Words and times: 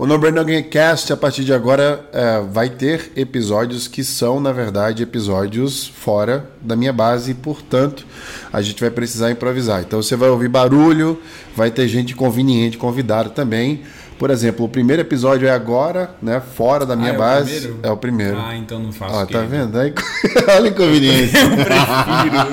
O 0.00 0.06
No 0.06 0.16
Brain 0.18 0.62
Cast, 0.62 1.12
a 1.12 1.16
partir 1.16 1.44
de 1.44 1.52
agora, 1.52 2.02
é, 2.10 2.40
vai 2.50 2.70
ter 2.70 3.12
episódios 3.14 3.86
que 3.86 4.02
são, 4.02 4.40
na 4.40 4.50
verdade, 4.50 5.02
episódios 5.02 5.86
fora 5.88 6.48
da 6.58 6.74
minha 6.74 6.90
base 6.90 7.32
e, 7.32 7.34
portanto, 7.34 8.06
a 8.50 8.62
gente 8.62 8.80
vai 8.80 8.90
precisar 8.90 9.30
improvisar. 9.30 9.82
Então 9.82 10.02
você 10.02 10.16
vai 10.16 10.30
ouvir 10.30 10.48
barulho, 10.48 11.20
vai 11.54 11.70
ter 11.70 11.86
gente 11.86 12.14
conveniente 12.14 12.78
convidada 12.78 13.28
também. 13.28 13.82
Por 14.18 14.30
exemplo, 14.30 14.64
o 14.64 14.70
primeiro 14.70 15.02
episódio 15.02 15.46
é 15.46 15.50
agora, 15.50 16.14
né? 16.22 16.40
Fora 16.56 16.86
da 16.86 16.96
minha 16.96 17.10
Ah, 17.10 17.12
é 17.12 17.16
o 17.16 17.18
base. 17.18 17.50
primeiro? 17.60 17.80
é 17.82 17.90
o 17.90 17.96
primeiro. 17.98 18.38
Ah, 18.38 18.56
então 18.56 18.78
não 18.80 18.92
faço. 18.92 19.14
Ó, 19.14 19.26
tá 19.26 19.42
vendo? 19.42 19.78
Aí, 19.78 19.92
olha 20.48 20.64
a 20.64 20.68
inconveniência. 20.68 21.36
Eu 21.44 21.50
prefiro, 21.50 22.50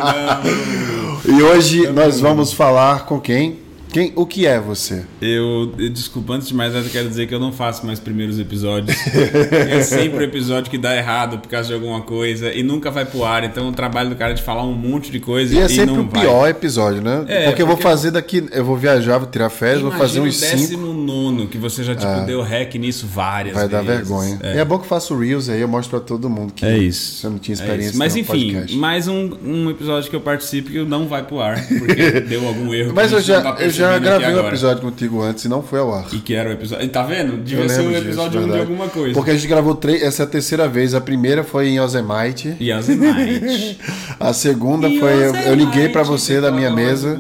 não. 1.30 1.38
E 1.40 1.44
hoje 1.44 1.88
nós 1.94 2.20
vamos 2.20 2.52
falar 2.52 3.06
com 3.06 3.22
quem? 3.22 3.67
Quem? 3.98 4.14
O 4.16 4.28
que 4.28 4.46
é 4.46 4.60
você? 4.60 5.04
Eu, 5.20 5.74
eu- 5.80 5.90
desculpa, 5.90 6.34
antes 6.34 6.48
de 6.48 6.54
mais 6.54 6.72
nada, 6.72 6.86
eu 6.86 6.90
quero 6.92 7.10
dizer 7.10 7.26
que 7.26 7.34
eu 7.34 7.40
não 7.40 7.52
faço 7.52 7.84
mais 7.84 8.00
primeiros 8.00 8.38
episódios. 8.40 8.96
é 9.52 9.82
sempre 9.82 10.20
o 10.20 10.22
episódio 10.22 10.70
que 10.70 10.78
dá 10.78 10.96
errado 10.96 11.40
por 11.40 11.48
causa 11.50 11.70
de 11.70 11.74
alguma 11.74 12.02
coisa 12.02 12.54
e 12.54 12.62
nunca 12.62 12.92
vai 12.92 13.06
pro 13.06 13.24
ar. 13.26 13.44
Então 13.44 13.68
o 13.70 13.72
trabalho 13.72 14.10
do 14.12 14.16
cara 14.16 14.34
é 14.34 14.36
de 14.36 14.44
falar 14.44 14.64
um 14.64 14.74
monte 14.74 15.10
de 15.12 15.20
coisa 15.20 15.56
E 15.56 15.58
e, 15.58 15.62
é 15.62 15.68
sempre 15.68 15.96
não 15.96 16.02
o 16.04 16.08
vai. 16.10 16.22
pior 16.22 16.48
episódio, 16.48 17.02
né? 17.02 17.26
É, 17.28 17.46
porque, 17.48 17.64
eu 17.64 17.66
vou 17.66 17.76
porque- 17.76 17.90
fazer 17.90 18.12
daqui. 18.12 18.48
Eu 18.52 18.64
vou 18.64 18.78
viajar, 18.78 19.18
vou 19.18 19.28
tirar 19.28 19.50
férias, 19.50 19.82
vou 19.82 19.92
fazer 19.92 20.20
uns 20.20 20.36
o 20.36 20.40
cinco. 20.46 20.52
décimo 20.58 20.94
nono, 20.94 21.48
que 21.48 21.58
você 21.58 21.84
já 21.84 21.96
tipo, 21.96 22.24
deu 22.28 22.44
hack 22.44 22.76
nisso 22.76 23.08
várias 23.08 23.56
Vai 23.56 23.68
dar 23.68 23.82
vezes. 23.82 24.08
vergonha. 24.08 24.38
É. 24.44 24.58
E 24.58 24.60
é 24.60 24.66
bom 24.66 24.78
que 24.78 24.84
eu 24.86 24.90
faço 24.90 25.18
Reels 25.18 25.50
aí, 25.50 25.60
eu 25.60 25.68
mostro 25.68 25.98
pra 25.98 26.08
todo 26.08 26.30
mundo 26.30 26.54
que 26.54 26.64
É 26.64 26.78
isso. 26.78 27.16
você 27.22 27.30
não 27.30 27.40
tinha 27.40 27.54
É 27.54 27.58
experiência 27.58 27.90
isso. 27.90 27.98
Mas 27.98 28.16
enfim, 28.16 28.54
podcast. 28.54 28.78
mais 28.78 29.08
um, 29.08 29.32
um 29.44 29.72
episódio 29.72 30.08
que 30.08 30.16
eu 30.16 30.22
participo 30.22 30.70
que 30.70 30.84
não 30.84 31.08
vai 31.08 31.24
pro 31.24 31.40
ar, 31.42 31.66
porque 31.80 32.20
deu 32.22 32.48
algum 32.48 32.72
erro. 32.72 32.92
Mas 32.94 33.10
que 33.10 33.16
eu 33.16 33.22
já, 33.22 33.42
tá 33.42 33.56
eu 33.60 33.70
já 33.72 33.87
aqui 33.96 34.04
gravei 34.06 34.36
um 34.36 34.48
episódio 34.48 34.82
contigo 34.82 35.22
antes 35.22 35.46
e 35.46 35.50
não 35.50 35.62
foi 35.64 35.80
ao 35.80 35.94
ar. 35.94 36.06
E 36.14 36.20
que 36.20 36.34
era 36.34 36.50
o 36.50 36.52
episódio. 36.54 36.86
E 36.86 36.90
Tá 36.90 37.04
vendo? 37.04 37.38
Devia 37.38 37.68
ser 37.70 37.82
o 37.82 37.90
disso, 37.90 38.02
episódio 38.04 38.40
1 38.40 38.44
de 38.44 38.50
verdade. 38.50 38.72
alguma 38.72 38.90
coisa. 38.90 39.14
Porque 39.14 39.32
a 39.32 39.34
gente 39.36 39.48
gravou 39.48 39.76
três, 39.76 40.02
essa 40.02 40.24
é 40.24 40.26
a 40.26 40.30
terceira 40.30 40.68
vez. 40.68 40.94
A 40.94 41.02
primeira 41.02 41.44
foi 41.44 41.70
em 41.70 41.78
Yosemite. 41.80 42.56
E 42.60 42.72
Night. 42.74 43.80
A 44.20 44.34
segunda 44.34 44.90
foi 44.90 45.14
eu, 45.14 45.36
eu 45.36 45.54
liguei 45.56 45.90
pra 45.90 46.04
você 46.04 46.40
da 46.42 46.52
minha 46.52 46.72
mesa. 46.72 47.20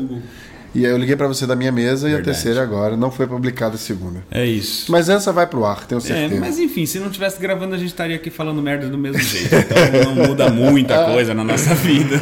E 0.75 0.85
aí 0.85 0.91
eu 0.91 0.97
liguei 0.97 1.15
pra 1.15 1.27
você 1.27 1.47
da 1.47 1.55
minha 1.55 1.71
mesa 1.71 2.07
e 2.07 2.11
a 2.11 2.15
Verdade. 2.17 2.35
terceira 2.37 2.61
agora. 2.61 2.95
Não 2.95 3.09
foi 3.09 3.25
publicada 3.25 3.75
a 3.75 3.77
segunda. 3.79 4.23
É 4.29 4.45
isso. 4.45 4.91
Mas 4.91 5.09
essa 5.09 5.31
vai 5.33 5.47
pro 5.47 5.65
ar, 5.65 5.85
tenho 5.87 5.97
É, 5.97 6.01
certeza. 6.01 6.39
mas 6.39 6.59
enfim, 6.59 6.85
se 6.85 6.99
não 6.99 7.09
tivesse 7.09 7.39
gravando, 7.41 7.73
a 7.73 7.77
gente 7.79 7.87
estaria 7.87 8.15
aqui 8.15 8.29
falando 8.29 8.61
merda 8.61 8.87
do 8.87 8.97
mesmo 8.97 9.19
jeito. 9.19 9.55
Então 9.55 10.13
não 10.15 10.27
muda 10.27 10.49
muita 10.51 11.05
coisa 11.11 11.33
na 11.33 11.43
nossa 11.43 11.73
vida. 11.73 12.21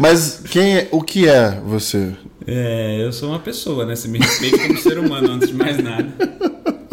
Mas 0.00 0.40
quem 0.48 0.76
é, 0.76 0.88
o 0.90 1.02
que 1.02 1.28
é 1.28 1.60
você? 1.66 2.12
É, 2.46 2.98
eu 3.02 3.12
sou 3.12 3.30
uma 3.30 3.38
pessoa, 3.38 3.84
né? 3.84 3.96
Você 3.96 4.08
me 4.08 4.18
respeita 4.18 4.58
como 4.58 4.78
ser 4.78 4.98
humano 4.98 5.32
antes 5.32 5.48
de 5.48 5.54
mais 5.54 5.78
nada. 5.82 6.06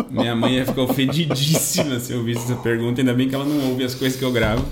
Minha 0.09 0.35
mãe 0.35 0.55
ia 0.55 0.65
ficar 0.65 0.81
ofendidíssima 0.81 1.99
se 1.99 2.13
eu 2.13 2.19
ouvisse 2.19 2.43
essa 2.43 2.55
pergunta. 2.55 3.01
Ainda 3.01 3.13
bem 3.13 3.27
que 3.27 3.35
ela 3.35 3.45
não 3.45 3.69
ouve 3.69 3.83
as 3.83 3.95
coisas 3.95 4.17
que 4.17 4.23
eu 4.23 4.31
gravo. 4.31 4.65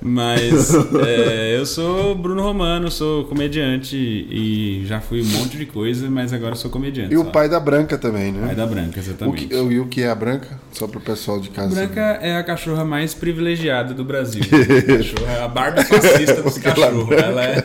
Mas 0.00 0.72
é, 1.06 1.56
eu 1.56 1.66
sou 1.66 2.14
Bruno 2.14 2.42
Romano, 2.42 2.90
sou 2.90 3.24
comediante 3.24 3.96
e 3.96 4.82
já 4.86 5.00
fui 5.00 5.20
um 5.20 5.26
monte 5.26 5.56
de 5.58 5.66
coisa, 5.66 6.08
mas 6.08 6.32
agora 6.32 6.54
sou 6.54 6.70
comediante. 6.70 7.12
E 7.12 7.16
o 7.16 7.24
só. 7.24 7.30
pai 7.30 7.48
da 7.48 7.58
Branca 7.60 7.98
também, 7.98 8.32
né? 8.32 8.46
Pai 8.46 8.54
da 8.54 8.66
Branca, 8.66 8.96
O 8.96 9.00
exatamente. 9.00 9.46
que, 9.46 9.54
e 9.54 9.80
o 9.80 9.86
que 9.86 10.02
é 10.02 10.08
a 10.08 10.14
Branca? 10.14 10.58
Só 10.72 10.86
pro 10.86 11.00
pessoal 11.00 11.40
de 11.40 11.48
A 11.48 11.52
casa. 11.52 11.74
Branca 11.74 12.00
é 12.22 12.36
a 12.36 12.42
cachorra 12.42 12.84
mais 12.84 13.14
privilegiada 13.14 13.92
do 13.92 14.04
Brasil. 14.04 14.42
A 14.50 14.96
cachorra 14.96 15.32
é 15.32 15.42
a 15.42 15.48
Barbie 15.48 15.84
fascista 15.84 16.42
dos 16.42 16.56
ela 16.56 16.74
cachorros. 16.74 17.10
Ela 17.10 17.44
é. 17.44 17.64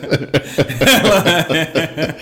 Ela 1.00 1.56
é. 1.56 2.16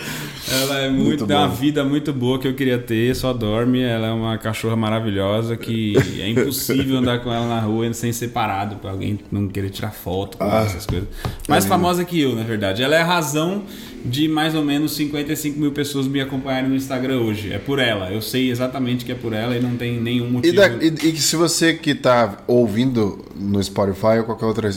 Ela 0.51 0.79
é 0.81 0.89
muito, 0.91 1.05
Muito 1.07 1.27
tem 1.27 1.37
uma 1.37 1.49
vida 1.49 1.83
muito 1.85 2.13
boa 2.13 2.39
que 2.39 2.47
eu 2.47 2.55
queria 2.55 2.79
ter, 2.79 3.15
só 3.17 3.33
dorme. 3.33 3.81
Ela 3.83 4.09
é 4.09 4.13
uma 4.13 4.37
cachorra 4.39 4.77
maravilhosa 4.77 5.57
que 5.57 5.95
é 6.21 6.29
impossível 6.29 6.99
andar 6.99 7.21
com 7.21 7.33
ela 7.33 7.47
na 7.49 7.61
rua 7.61 7.93
sem 7.95 8.13
ser 8.13 8.29
parado 8.29 8.77
pra 8.77 8.91
alguém 8.91 9.19
não 9.33 9.49
querer 9.49 9.71
tirar 9.71 9.91
foto 9.93 10.37
com 10.39 10.45
Ah, 10.45 10.65
essas 10.67 10.85
coisas. 10.87 11.09
Mais 11.49 11.65
famosa 11.65 12.05
que 12.05 12.21
eu, 12.21 12.35
na 12.37 12.43
verdade. 12.43 12.83
Ela 12.83 12.97
é 12.97 13.01
a 13.01 13.05
razão 13.05 13.63
de 14.05 14.29
mais 14.29 14.55
ou 14.55 14.63
menos 14.63 14.95
55 14.97 15.59
mil 15.59 15.73
pessoas 15.73 16.07
me 16.07 16.21
acompanharem 16.21 16.69
no 16.69 16.77
Instagram 16.77 17.21
hoje. 17.21 17.53
É 17.53 17.59
por 17.59 17.79
ela. 17.79 18.11
Eu 18.13 18.21
sei 18.21 18.51
exatamente 18.51 19.05
que 19.05 19.13
é 19.13 19.15
por 19.15 19.33
ela 19.33 19.57
e 19.57 19.61
não 19.61 19.77
tem 19.77 20.01
nenhum 20.01 20.27
E, 20.27 20.31
motivo. 20.31 20.57
da- 20.57 20.69
e- 20.69 20.95
e 21.03 21.17
se 21.17 21.37
você 21.37 21.73
que 21.75 21.95
tá 21.95 22.39
ouvindo 22.47 23.25
no 23.35 23.63
Spotify 23.63 24.19
ou 24.19 24.25
qualquer 24.25 24.45
outra 24.47 24.69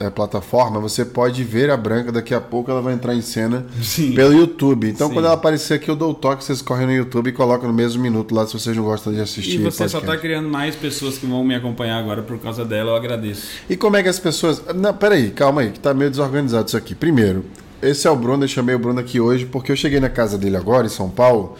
eh, 0.00 0.10
plataforma, 0.10 0.78
você 0.78 1.04
pode 1.04 1.42
ver 1.42 1.68
a 1.70 1.76
Branca 1.76 2.12
daqui 2.12 2.32
a 2.34 2.40
pouco, 2.40 2.70
ela 2.70 2.80
vai 2.80 2.94
entrar 2.94 3.14
em 3.14 3.20
cena 3.22 3.66
Sim. 3.82 4.12
pelo 4.12 4.32
YouTube. 4.32 4.88
Então, 4.88 5.08
Sim. 5.08 5.14
quando 5.14 5.24
ela 5.26 5.34
aparecer 5.34 5.74
aqui, 5.74 5.90
eu 5.90 5.96
dou 5.96 6.12
o 6.12 6.14
toque, 6.14 6.44
vocês 6.44 6.62
correm 6.62 6.86
no 6.86 6.92
YouTube 6.92 7.28
e 7.28 7.32
colocam 7.32 7.68
no 7.68 7.74
mesmo 7.74 8.00
minuto 8.02 8.34
lá 8.34 8.46
se 8.46 8.52
vocês 8.52 8.76
não 8.76 8.84
gostam 8.84 9.12
de 9.12 9.20
assistir. 9.20 9.56
E 9.56 9.58
você 9.58 9.88
só 9.88 9.98
podcast. 9.98 10.06
tá 10.06 10.16
criando 10.16 10.48
mais 10.48 10.74
pessoas 10.76 11.18
que 11.18 11.26
vão 11.26 11.44
me 11.44 11.54
acompanhar 11.54 11.98
agora 11.98 12.22
por 12.22 12.38
causa 12.38 12.64
dela, 12.64 12.92
eu 12.92 12.96
agradeço. 12.96 13.48
E 13.68 13.76
como 13.76 13.96
é 13.96 14.02
que 14.02 14.08
as 14.08 14.18
pessoas. 14.20 14.62
Não, 14.74 14.94
peraí, 14.94 15.30
calma 15.30 15.60
aí, 15.62 15.70
que 15.70 15.80
tá 15.80 15.92
meio 15.92 16.10
desorganizado 16.10 16.68
isso 16.68 16.76
aqui. 16.76 16.94
Primeiro, 16.94 17.44
esse 17.84 18.06
é 18.06 18.10
o 18.10 18.16
Bruno, 18.16 18.44
eu 18.44 18.48
chamei 18.48 18.74
o 18.74 18.78
Bruno 18.78 19.00
aqui 19.00 19.20
hoje 19.20 19.44
porque 19.46 19.70
eu 19.70 19.76
cheguei 19.76 20.00
na 20.00 20.08
casa 20.08 20.38
dele 20.38 20.56
agora, 20.56 20.86
em 20.86 20.90
São 20.90 21.08
Paulo, 21.08 21.56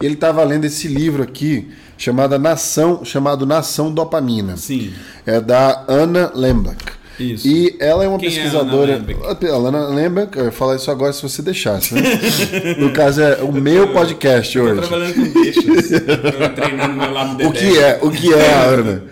e 0.00 0.06
ele 0.06 0.16
tava 0.16 0.42
lendo 0.44 0.64
esse 0.64 0.88
livro 0.88 1.22
aqui, 1.22 1.68
chamado 1.96 2.38
Nação, 2.38 3.04
chamado 3.04 3.46
Nação 3.46 3.92
Dopamina. 3.92 4.56
Sim. 4.56 4.92
É 5.26 5.40
da 5.40 5.84
Ana 5.88 6.32
Lembach. 6.34 6.98
Isso. 7.18 7.48
E 7.48 7.76
ela 7.80 8.04
é 8.04 8.08
uma 8.08 8.18
Quem 8.18 8.28
é 8.28 8.32
pesquisadora. 8.32 9.02
Lembach? 9.04 9.46
A 9.46 9.54
Ana 9.56 9.88
Lembach, 9.88 10.38
eu 10.38 10.44
ia 10.46 10.52
falar 10.52 10.76
isso 10.76 10.90
agora 10.90 11.12
se 11.12 11.22
você 11.22 11.42
deixasse, 11.42 11.94
né? 11.94 12.02
no 12.78 12.92
caso, 12.92 13.20
é 13.20 13.42
o 13.42 13.52
meu 13.52 13.92
podcast 13.92 14.56
Tô 14.56 14.64
hoje. 14.64 14.80
trabalhando 14.80 15.14
com. 15.14 15.22
Tô 15.22 16.48
treinando 16.54 16.94
meu 16.94 17.12
lado 17.12 17.46
O 17.46 17.52
que 17.52 17.78
é? 17.78 17.98
O 18.02 18.10
que 18.10 18.32
é 18.32 18.52
a 18.52 18.62
Ana? 18.64 19.02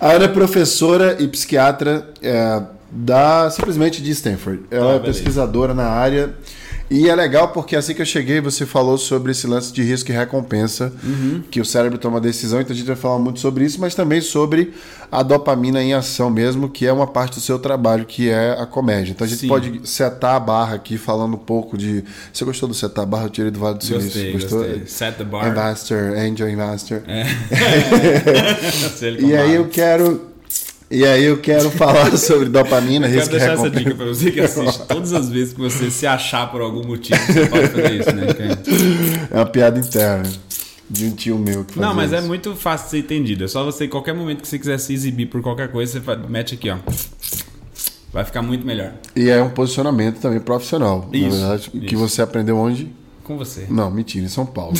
A 0.00 0.10
Ana 0.12 0.24
é 0.26 0.28
professora 0.28 1.16
e 1.18 1.26
psiquiatra 1.26 2.06
é, 2.22 2.62
da 2.90 3.50
simplesmente 3.50 4.02
de 4.02 4.10
Stanford. 4.12 4.62
Ela 4.70 4.92
Ah, 4.92 4.96
é 4.96 4.98
pesquisadora 5.00 5.74
na 5.74 5.86
área. 5.86 6.34
E 6.90 7.06
é 7.06 7.14
legal 7.14 7.48
porque 7.48 7.76
assim 7.76 7.92
que 7.92 8.00
eu 8.00 8.06
cheguei, 8.06 8.40
você 8.40 8.64
falou 8.64 8.96
sobre 8.96 9.32
esse 9.32 9.46
lance 9.46 9.70
de 9.70 9.82
risco 9.82 10.10
e 10.10 10.14
recompensa, 10.14 10.90
Uhum. 11.04 11.42
que 11.50 11.60
o 11.60 11.64
cérebro 11.64 11.98
toma 11.98 12.18
decisão, 12.18 12.62
então 12.62 12.72
a 12.72 12.74
gente 12.74 12.86
vai 12.86 12.96
falar 12.96 13.18
muito 13.18 13.40
sobre 13.40 13.62
isso, 13.66 13.78
mas 13.78 13.94
também 13.94 14.22
sobre 14.22 14.72
a 15.12 15.22
dopamina 15.22 15.82
em 15.82 15.92
ação 15.92 16.30
mesmo, 16.30 16.66
que 16.66 16.86
é 16.86 16.92
uma 16.92 17.06
parte 17.06 17.34
do 17.34 17.40
seu 17.42 17.58
trabalho, 17.58 18.06
que 18.06 18.30
é 18.30 18.52
a 18.58 18.64
comédia. 18.64 19.10
Então 19.10 19.26
a 19.26 19.28
gente 19.28 19.40
Sim. 19.40 19.48
pode 19.48 19.80
setar 19.84 20.34
a 20.36 20.40
barra 20.40 20.76
aqui 20.76 20.96
falando 20.96 21.34
um 21.34 21.38
pouco 21.38 21.76
de. 21.76 22.02
Você 22.32 22.42
gostou 22.46 22.66
do 22.66 22.74
setar 22.74 23.02
a 23.02 23.06
barra? 23.06 23.24
Eu 23.26 23.30
tirei 23.30 23.50
do 23.50 23.58
Vale 23.60 23.76
do 23.76 23.84
Silício. 23.84 24.32
Gostou? 24.32 24.60
gostei. 24.60 24.86
Set 24.86 25.14
the 25.18 25.24
bar. 25.24 25.46
Investor, 25.46 25.98
Angel 26.16 26.48
Investor. 26.48 27.02
É. 27.06 27.26
E 29.20 29.36
aí 29.36 29.54
eu 29.56 29.68
quero. 29.68 30.26
E 30.90 31.04
aí 31.04 31.24
eu 31.24 31.38
quero 31.38 31.70
falar 31.70 32.10
sobre 32.16 32.48
dopamina, 32.48 33.06
Eu 33.06 33.10
quero 33.10 33.20
risco 33.20 33.30
deixar 33.30 33.52
essa 33.52 33.70
dica 33.70 33.94
pra 33.94 34.06
você 34.06 34.30
que 34.30 34.40
assiste 34.40 34.82
todas 34.88 35.12
as 35.12 35.28
vezes 35.28 35.52
que 35.52 35.60
você 35.60 35.90
se 35.90 36.06
achar 36.06 36.50
por 36.50 36.62
algum 36.62 36.86
motivo, 36.86 37.18
você 37.26 37.46
pode 37.46 37.68
fazer 37.68 38.00
isso, 38.00 38.12
né? 38.14 38.26
É 39.30 39.36
uma 39.36 39.46
piada 39.46 39.78
interna 39.78 40.30
de 40.88 41.04
um 41.04 41.10
tio 41.10 41.38
meu 41.38 41.64
que 41.64 41.78
Não, 41.78 41.94
mas 41.94 42.12
é 42.12 42.18
isso. 42.18 42.26
muito 42.26 42.54
fácil 42.54 42.86
de 42.86 42.90
ser 42.92 42.98
entendido. 42.98 43.44
É 43.44 43.48
só 43.48 43.64
você, 43.64 43.84
em 43.84 43.88
qualquer 43.88 44.14
momento 44.14 44.40
que 44.40 44.48
você 44.48 44.58
quiser 44.58 44.78
se 44.78 44.94
exibir 44.94 45.26
por 45.26 45.42
qualquer 45.42 45.70
coisa, 45.70 46.00
você 46.00 46.16
mete 46.28 46.54
aqui, 46.54 46.70
ó. 46.70 46.78
Vai 48.10 48.24
ficar 48.24 48.40
muito 48.40 48.66
melhor. 48.66 48.94
E 49.14 49.28
é 49.28 49.42
um 49.42 49.50
posicionamento 49.50 50.18
também 50.18 50.40
profissional. 50.40 51.06
Isso, 51.12 51.36
na 51.36 51.48
verdade, 51.48 51.70
que 51.70 51.94
isso. 51.94 51.98
você 51.98 52.22
aprendeu 52.22 52.56
onde? 52.56 52.90
Com 53.22 53.36
você. 53.36 53.66
Não, 53.68 53.90
mentira, 53.90 54.24
em 54.24 54.28
São 54.28 54.46
Paulo. 54.46 54.72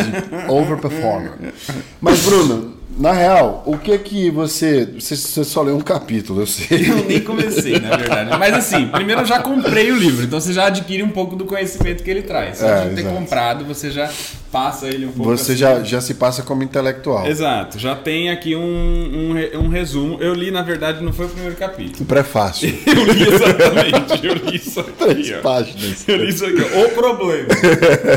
Overperformer. 0.46 1.54
Mas, 2.02 2.20
Bruno, 2.20 2.74
na 2.96 3.12
real, 3.12 3.62
o 3.66 3.76
que 3.78 3.96
que 3.98 4.30
você. 4.30 4.86
Você, 4.98 5.16
você 5.16 5.44
só 5.44 5.62
leu 5.62 5.76
um 5.76 5.80
capítulo, 5.80 6.40
eu 6.42 6.46
sei. 6.46 6.90
Eu 6.90 7.04
nem 7.06 7.20
comecei, 7.20 7.78
na 7.78 7.96
verdade. 7.96 8.30
Mas 8.38 8.54
assim, 8.54 8.86
primeiro 8.88 9.22
eu 9.22 9.26
já 9.26 9.40
comprei 9.40 9.90
o 9.90 9.96
livro, 9.96 10.24
então 10.24 10.40
você 10.40 10.52
já 10.52 10.66
adquire 10.66 11.02
um 11.02 11.10
pouco 11.10 11.36
do 11.36 11.44
conhecimento 11.44 12.02
que 12.02 12.10
ele 12.10 12.22
traz. 12.22 12.58
Só 12.58 12.66
É, 12.66 12.88
de 12.88 12.94
ter 12.94 13.00
exato. 13.02 13.16
comprado, 13.16 13.64
você 13.64 13.90
já 13.90 14.10
passa 14.52 14.86
ele 14.86 15.06
um 15.06 15.12
pouco. 15.12 15.36
Você 15.36 15.52
assim. 15.52 15.60
já, 15.60 15.82
já 15.82 16.00
se 16.00 16.14
passa 16.14 16.42
como 16.42 16.62
intelectual. 16.62 17.26
Exato, 17.26 17.78
já 17.78 17.96
tem 17.96 18.30
aqui 18.30 18.54
um, 18.54 18.62
um, 18.62 19.64
um 19.64 19.68
resumo. 19.68 20.18
Eu 20.20 20.32
li, 20.32 20.50
na 20.52 20.62
verdade, 20.62 21.02
não 21.02 21.12
foi 21.12 21.26
o 21.26 21.28
primeiro 21.28 21.56
capítulo. 21.56 22.02
Um 22.02 22.04
prefácio. 22.06 22.68
Eu 22.86 23.04
li 23.12 23.22
exatamente, 23.28 24.26
eu 24.26 24.34
li 24.34 24.56
isso 24.56 24.78
aqui, 24.80 25.34
ó. 25.36 25.42
Páginas. 25.42 26.04
Eu 26.08 26.16
li 26.18 26.28
isso 26.28 26.44
aqui, 26.46 26.62
ó. 26.62 26.84
o 26.86 26.88
problema. 26.90 27.48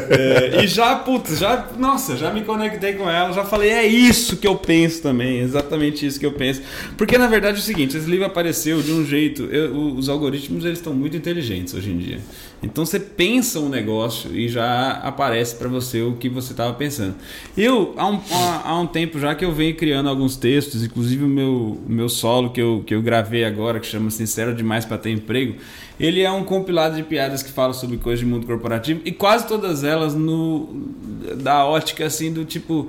É, 0.09 0.63
e 0.63 0.67
já, 0.67 0.95
putz, 0.95 1.37
já, 1.39 1.65
nossa, 1.77 2.15
já 2.15 2.31
me 2.31 2.41
conectei 2.41 2.93
com 2.93 3.09
ela, 3.09 3.33
já 3.33 3.43
falei, 3.43 3.69
é 3.71 3.85
isso 3.85 4.37
que 4.37 4.47
eu 4.47 4.55
penso 4.67 5.01
também, 5.01 5.39
exatamente 5.39 6.05
isso 6.05 6.19
que 6.19 6.25
eu 6.27 6.33
penso. 6.33 6.61
Porque 6.95 7.17
na 7.17 7.25
verdade 7.25 7.57
é 7.57 7.59
o 7.59 7.63
seguinte, 7.63 7.97
esse 7.97 8.07
livro 8.07 8.25
apareceu 8.25 8.81
de 8.83 8.91
um 8.91 9.03
jeito, 9.03 9.43
eu- 9.45 9.73
os 9.95 10.07
algoritmos 10.09 10.63
eles 10.65 10.77
estão 10.77 10.93
muito 10.93 11.17
inteligentes 11.17 11.73
hoje 11.73 11.89
em 11.89 11.97
dia. 11.97 12.19
Então 12.61 12.85
você 12.85 12.99
pensa 12.99 13.59
um 13.59 13.69
negócio 13.69 14.35
e 14.35 14.47
já 14.49 14.91
aparece 15.03 15.55
para 15.55 15.67
você 15.69 16.01
o 16.01 16.13
que 16.13 16.27
que 16.27 16.33
você 16.35 16.51
estava 16.51 16.73
pensando. 16.73 17.15
Eu, 17.57 17.93
há 17.97 18.05
um, 18.07 18.19
há, 18.31 18.61
há 18.71 18.79
um 18.81 18.85
tempo 18.87 19.17
já 19.19 19.33
que 19.33 19.45
eu 19.45 19.53
venho 19.53 19.73
criando 19.75 20.09
alguns 20.09 20.35
textos, 20.35 20.83
inclusive 20.83 21.23
o 21.23 21.27
meu, 21.27 21.79
o 21.87 21.91
meu 21.91 22.09
solo 22.09 22.49
que 22.49 22.61
eu, 22.61 22.83
que 22.85 22.93
eu 22.93 23.01
gravei 23.01 23.45
agora, 23.45 23.79
que 23.79 23.87
chama 23.87 24.09
Sincero 24.11 24.53
Demais 24.53 24.83
para 24.83 24.97
Ter 24.97 25.11
Emprego, 25.11 25.55
ele 25.99 26.21
é 26.21 26.31
um 26.31 26.43
compilado 26.43 26.95
de 26.95 27.03
piadas 27.03 27.41
que 27.41 27.51
falam 27.51 27.73
sobre 27.73 27.97
coisas 27.97 28.19
de 28.19 28.25
mundo 28.25 28.45
corporativo 28.45 29.01
e 29.03 29.11
quase 29.11 29.47
todas 29.47 29.83
elas 29.83 30.13
no 30.13 30.87
da 31.35 31.65
ótica 31.65 32.05
assim 32.05 32.31
do 32.31 32.45
tipo, 32.45 32.87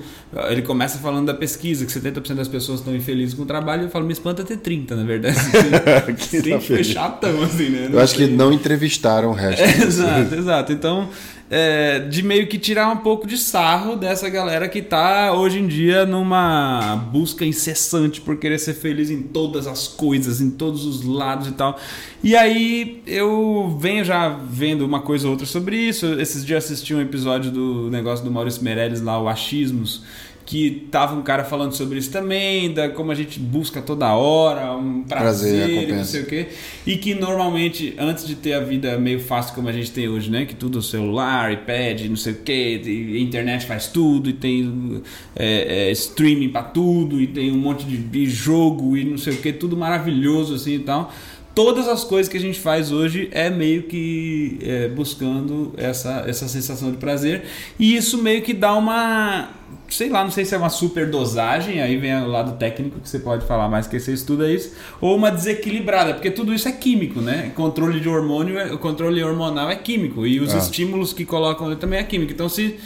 ele 0.49 0.63
começa 0.63 0.99
falando 0.99 1.27
da 1.27 1.35
pesquisa 1.35 1.85
que 1.85 1.93
70% 1.93 2.35
das 2.35 2.49
pessoas 2.49 2.81
estão 2.81 2.95
infelizes 2.95 3.35
com 3.35 3.43
o 3.43 3.47
trabalho, 3.47 3.85
eu 3.85 3.91
falo, 3.91 4.05
me 4.05 4.13
espanta 4.13 4.45
ter 4.45 4.59
30, 4.59 4.95
na 4.95 5.05
verdade. 5.05 5.37
Assim, 5.39 6.17
sempre 6.41 6.61
foi 6.61 6.85
chatão 6.85 7.43
assim, 7.43 7.71
né? 7.71 7.89
Não 7.89 7.99
eu 7.99 8.01
acho 8.01 8.17
sei. 8.17 8.29
que 8.29 8.35
não 8.35 8.53
entrevistaram 8.53 9.31
o 9.31 9.33
resto. 9.33 9.63
É, 9.63 9.83
exato, 9.83 10.35
exato. 10.35 10.73
Então, 10.73 11.09
é, 11.51 12.01
de 12.01 12.23
meio 12.23 12.47
que 12.47 12.59
tirar 12.59 12.89
um 12.91 12.99
pouco 12.99 13.27
de 13.27 13.39
sarro 13.39 13.97
dessa 13.97 14.29
galera 14.29 14.69
que 14.69 14.81
está 14.81 15.33
hoje 15.33 15.59
em 15.59 15.67
dia 15.67 16.05
numa 16.05 16.97
busca 17.11 17.45
incessante 17.45 18.21
por 18.21 18.37
querer 18.37 18.59
ser 18.59 18.75
feliz 18.75 19.11
em 19.11 19.23
todas 19.23 19.67
as 19.67 19.89
coisas, 19.89 20.41
em 20.41 20.51
todos 20.51 20.85
os 20.85 21.05
lados 21.05 21.49
e 21.49 21.53
tal. 21.53 21.79
E 22.23 22.37
aí 22.37 23.03
eu 23.07 23.77
venho 23.81 24.05
já 24.05 24.29
vendo 24.29 24.85
uma 24.85 25.01
coisa 25.01 25.27
ou 25.27 25.33
outra 25.33 25.47
sobre 25.47 25.77
isso. 25.77 26.07
Esses 26.21 26.45
dias 26.45 26.65
assisti 26.65 26.95
um 26.95 27.01
episódio 27.01 27.51
do 27.51 27.91
negócio 27.91 28.25
do 28.25 28.31
Maurício 28.31 28.63
Meirelles 28.63 29.01
lá, 29.01 29.21
o 29.21 29.29
Achismos 29.29 30.03
que 30.49 30.89
tava 30.91 31.15
um 31.15 31.21
cara 31.21 31.45
falando 31.45 31.75
sobre 31.75 31.99
isso 31.99 32.11
também, 32.11 32.73
da 32.73 32.89
como 32.89 33.13
a 33.13 33.15
gente 33.15 33.39
busca 33.39 33.83
toda 33.83 34.15
hora, 34.15 34.75
um 34.75 35.03
prazer, 35.03 35.75
prazer 35.75 35.95
não 35.95 36.05
sei 36.07 36.23
o 36.23 36.25
quê. 36.25 36.47
E 36.87 36.97
que 36.97 37.15
normalmente, 37.15 37.95
antes 37.99 38.27
de 38.27 38.35
ter 38.35 38.55
a 38.55 38.61
vida 38.61 38.97
meio 38.97 39.21
fácil 39.21 39.55
como 39.55 39.69
a 39.69 39.73
gente 39.73 39.91
tem 39.91 40.09
hoje, 40.09 40.31
né? 40.31 40.47
Que 40.47 40.55
tudo 40.55 40.81
celular, 40.81 41.53
iPad, 41.53 42.01
não 42.07 42.17
sei 42.17 42.33
o 42.33 42.37
quê, 42.37 42.81
a 42.83 43.21
internet 43.21 43.67
faz 43.67 43.89
tudo, 43.89 44.31
e 44.31 44.33
tem 44.33 45.03
é, 45.37 45.89
é, 45.89 45.91
streaming 45.91 46.49
para 46.49 46.63
tudo, 46.63 47.21
e 47.21 47.27
tem 47.27 47.53
um 47.53 47.59
monte 47.59 47.85
de 47.85 48.25
jogo 48.25 48.97
e 48.97 49.05
não 49.05 49.19
sei 49.19 49.35
o 49.35 49.37
que, 49.37 49.53
tudo 49.53 49.77
maravilhoso 49.77 50.55
assim 50.55 50.77
e 50.77 50.79
tal 50.79 51.13
todas 51.59 51.89
as 51.89 52.05
coisas 52.05 52.31
que 52.31 52.37
a 52.37 52.41
gente 52.41 52.61
faz 52.61 52.93
hoje 52.93 53.29
é 53.33 53.51
meio 53.51 53.83
que 53.83 54.61
é, 54.63 54.87
buscando 54.87 55.75
essa, 55.77 56.23
essa 56.25 56.47
sensação 56.47 56.93
de 56.93 56.99
prazer 56.99 57.47
e 57.77 57.97
isso 57.97 58.23
meio 58.23 58.43
que 58.43 58.55
dá 58.55 58.73
uma 58.77 59.49
sei 59.89 60.09
lá, 60.09 60.23
não 60.23 60.31
sei 60.31 60.45
se 60.45 60.55
é 60.55 60.59
uma 60.59 60.69
super 60.69 61.11
dosagem, 61.11 61.83
aí 61.83 61.97
vem 61.97 62.15
o 62.23 62.29
lado 62.29 62.57
técnico 62.59 63.01
que 63.01 63.09
você 63.09 63.19
pode 63.19 63.45
falar 63.45 63.69
mais 63.69 63.89
que 63.89 63.99
você 63.99 64.13
estuda 64.13 64.49
isso, 64.49 64.73
ou 65.01 65.17
uma 65.17 65.33
desequilibrada, 65.33 66.15
porque 66.15 66.31
tudo 66.31 66.55
isso 66.55 66.69
é 66.69 66.73
químico, 66.73 67.21
né? 67.21 67.51
Controle 67.57 67.99
de 67.99 68.09
hormônio, 68.09 68.75
o 68.75 68.79
controle 68.79 69.25
hormonal 69.25 69.69
é 69.69 69.75
químico 69.75 70.27
e 70.27 70.39
os 70.39 70.55
ah. 70.55 70.59
estímulos 70.59 71.13
que 71.13 71.25
colocam 71.25 71.75
também 71.75 71.99
é 71.99 72.05
químico. 72.05 72.33
Então 72.33 72.49
se 72.49 72.79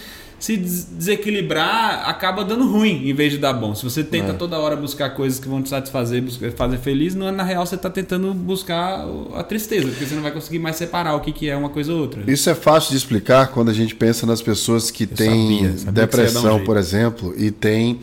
se 0.43 0.57
desequilibrar, 0.57 2.09
acaba 2.09 2.45
dando 2.45 2.69
ruim 2.69 3.09
em 3.09 3.15
vez 3.15 3.31
de 3.31 3.39
dar 3.39 3.53
bom. 3.53 3.77
Se 3.77 3.85
você 3.85 4.03
tenta 4.03 4.33
é. 4.33 4.35
toda 4.35 4.59
hora 4.59 4.75
buscar 4.75 5.11
coisas 5.11 5.39
que 5.39 5.47
vão 5.47 5.63
te 5.63 5.69
satisfazer, 5.69 6.21
fazer 6.57 6.79
feliz, 6.79 7.15
não 7.15 7.29
é 7.29 7.31
na 7.31 7.45
real 7.45 7.65
você 7.65 7.77
está 7.77 7.89
tentando 7.89 8.35
buscar 8.35 9.07
a 9.37 9.45
tristeza, 9.45 9.87
porque 9.87 10.05
você 10.05 10.17
não 10.17 10.23
vai 10.23 10.33
conseguir 10.33 10.59
mais 10.59 10.75
separar 10.75 11.15
o 11.15 11.21
que, 11.21 11.31
que 11.31 11.49
é 11.49 11.57
uma 11.57 11.69
coisa 11.69 11.93
ou 11.93 12.01
outra. 12.01 12.25
Isso 12.27 12.51
é 12.51 12.57
fácil 12.57 12.91
de 12.91 12.97
explicar 12.97 13.53
quando 13.53 13.71
a 13.71 13.73
gente 13.73 13.95
pensa 13.95 14.27
nas 14.27 14.43
pessoas 14.43 14.91
que 14.91 15.07
têm 15.07 15.61
sabia, 15.61 15.79
sabia 15.79 15.93
depressão, 15.93 16.57
um 16.57 16.65
por 16.65 16.77
exemplo, 16.77 17.33
e 17.37 17.53
tem. 17.53 18.01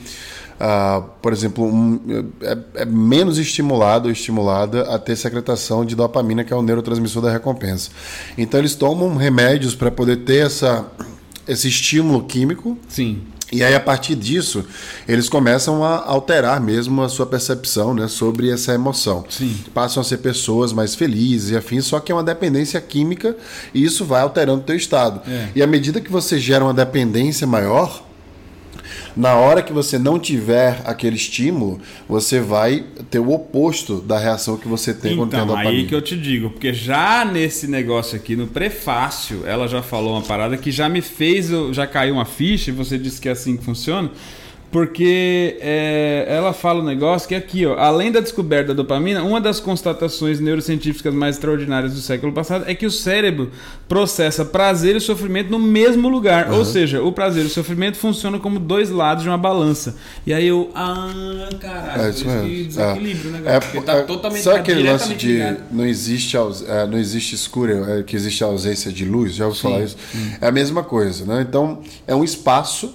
Uh, 0.59 1.01
por 1.21 1.31
exemplo, 1.31 1.65
um, 1.65 2.00
é, 2.41 2.57
é, 2.81 2.86
menos 2.86 3.38
estimulado 3.38 4.07
ou 4.07 4.12
estimulada 4.12 4.94
a 4.94 5.00
ter 5.00 5.15
secretação 5.15 5.86
de 5.86 5.95
dopamina, 5.95 6.44
que 6.44 6.51
é 6.51 6.56
o 6.56 6.62
neurotransmissor 6.62 7.21
da 7.21 7.31
recompensa. 7.31 7.91
Então, 8.38 8.59
eles 8.59 8.75
tomam 8.75 9.15
remédios 9.15 9.74
para 9.74 9.89
poder 9.89 10.18
ter 10.18 10.45
essa 10.45 10.86
esse 11.50 11.68
estímulo 11.68 12.24
químico. 12.24 12.78
Sim. 12.88 13.22
E 13.51 13.63
aí, 13.63 13.74
a 13.74 13.80
partir 13.80 14.16
disso, 14.16 14.63
eles 15.07 15.28
começam 15.28 15.84
a 15.84 16.06
alterar 16.06 16.62
mesmo 16.62 17.01
a 17.01 17.10
sua 17.10 17.25
percepção 17.25 17.96
né, 17.96 18.07
sobre 18.07 18.51
essa 18.51 18.74
emoção. 18.74 19.25
Sim. 19.28 19.56
Passam 19.74 20.01
a 20.01 20.04
ser 20.04 20.18
pessoas 20.18 20.72
mais 20.72 20.94
felizes 20.94 21.50
e 21.50 21.57
afins, 21.57 21.86
só 21.86 22.00
que 22.00 22.12
é 22.12 22.16
uma 22.16 22.24
dependência 22.24 22.80
química 22.80 23.36
e 23.74 23.84
isso 23.84 24.06
vai 24.06 24.22
alterando 24.22 24.62
o 24.62 24.63
teu 24.63 24.75
estado. 24.75 25.22
É. 25.28 25.50
E 25.56 25.63
à 25.63 25.68
medida 25.68 26.00
que 26.00 26.12
você 26.12 26.40
gera 26.40 26.63
uma 26.63 26.74
dependência 26.75 27.48
maior, 27.48 28.04
na 29.19 29.36
hora 29.36 29.62
que 29.62 29.74
você 29.74 30.00
não 30.00 30.18
tiver 30.18 30.81
aquele 30.86 31.18
estímulo, 31.18 31.81
você 32.07 32.39
vai 32.39 32.86
ter 33.12 33.19
o 33.19 33.30
oposto 33.31 34.00
da 34.00 34.18
reação 34.18 34.56
que 34.56 34.66
você 34.66 34.94
tem 34.94 35.12
então, 35.12 35.25
quando 35.25 35.31
tem 35.31 35.39
a 35.42 35.44
dopamina. 35.44 35.71
aí 35.71 35.86
que 35.86 35.94
eu 35.94 36.01
te 36.01 36.16
digo, 36.16 36.50
porque 36.51 36.71
já 36.71 37.25
nesse 37.25 37.68
negócio 37.68 38.16
aqui, 38.16 38.38
no 38.38 38.48
prefácio, 38.48 39.45
ela 39.45 39.68
já 39.68 39.81
falou 39.81 40.13
uma 40.13 40.21
parada 40.21 40.56
que 40.56 40.71
já 40.71 40.88
me 40.88 41.01
fez, 41.01 41.50
já 41.74 41.86
caiu 41.86 42.13
uma 42.13 42.24
ficha, 42.24 42.71
e 42.71 42.74
você 42.74 42.98
disse 42.98 43.19
que 43.19 43.27
é 43.27 43.33
assim 43.33 43.57
que 43.57 43.66
funciona, 43.66 44.10
porque 44.71 45.57
é, 45.62 46.25
ela 46.27 46.54
fala 46.54 46.81
um 46.81 46.86
negócio 46.86 47.27
que 47.27 47.33
é 47.33 47.38
aqui, 47.38 47.66
ó, 47.66 47.77
além 47.77 48.12
da 48.12 48.19
descoberta 48.19 48.68
da 48.68 48.75
dopamina, 48.75 49.24
uma 49.24 49.42
das 49.42 49.60
constatações 49.60 50.39
neurocientíficas 50.39 51.13
mais 51.13 51.36
extraordinárias 51.36 51.94
do 51.94 52.00
século 52.00 52.31
passado 52.31 52.66
é 52.68 52.75
que 52.75 52.86
o 52.86 52.92
cérebro 52.92 53.51
processa 53.88 54.45
prazer 54.45 54.95
e 54.95 55.00
sofrimento 55.00 55.50
no 55.50 55.57
mesmo 55.57 56.07
lugar. 56.07 56.51
Uhum. 56.51 56.60
Ou 56.60 56.66
seja, 56.66 57.01
o 57.01 57.12
prazer 57.12 57.44
e 57.44 57.48
o 57.48 57.50
sofrimento 57.50 57.98
funcionam 57.98 58.38
como 58.38 58.60
dois 58.60 58.92
lados 58.92 59.24
de 59.24 59.30
uma 59.30 59.38
balança. 59.38 59.95
E 60.25 60.31
aí 60.31 60.48
eu, 60.48 60.69
ah, 60.75 61.50
caralho, 61.60 62.04
é 62.04 62.10
isso 62.10 62.27
mesmo. 62.27 62.65
desequilíbrio, 62.65 63.31
né, 63.31 63.42
é, 63.45 63.60
Porque 63.60 63.81
tá 63.81 63.94
é, 63.94 64.01
totalmente 64.04 64.44
Sabe 64.44 64.60
aquele 64.60 64.83
lance 64.83 65.15
de 65.15 65.39
não 65.72 65.86
existe, 65.86 66.38
é, 66.38 66.86
não 66.86 66.98
existe 66.98 67.33
escuro, 67.33 67.89
é, 67.89 68.04
que 68.04 68.15
existe 68.15 68.44
ausência 68.44 68.92
de 68.92 69.04
luz? 69.04 69.33
Já 69.33 69.48
ouviu 69.48 69.62
falar 69.62 69.83
isso? 69.83 69.98
Hum. 70.15 70.31
É 70.39 70.48
a 70.48 70.51
mesma 70.51 70.83
coisa, 70.83 71.25
né? 71.25 71.44
Então, 71.48 71.81
é 72.06 72.13
um 72.13 72.24
espaço 72.24 72.94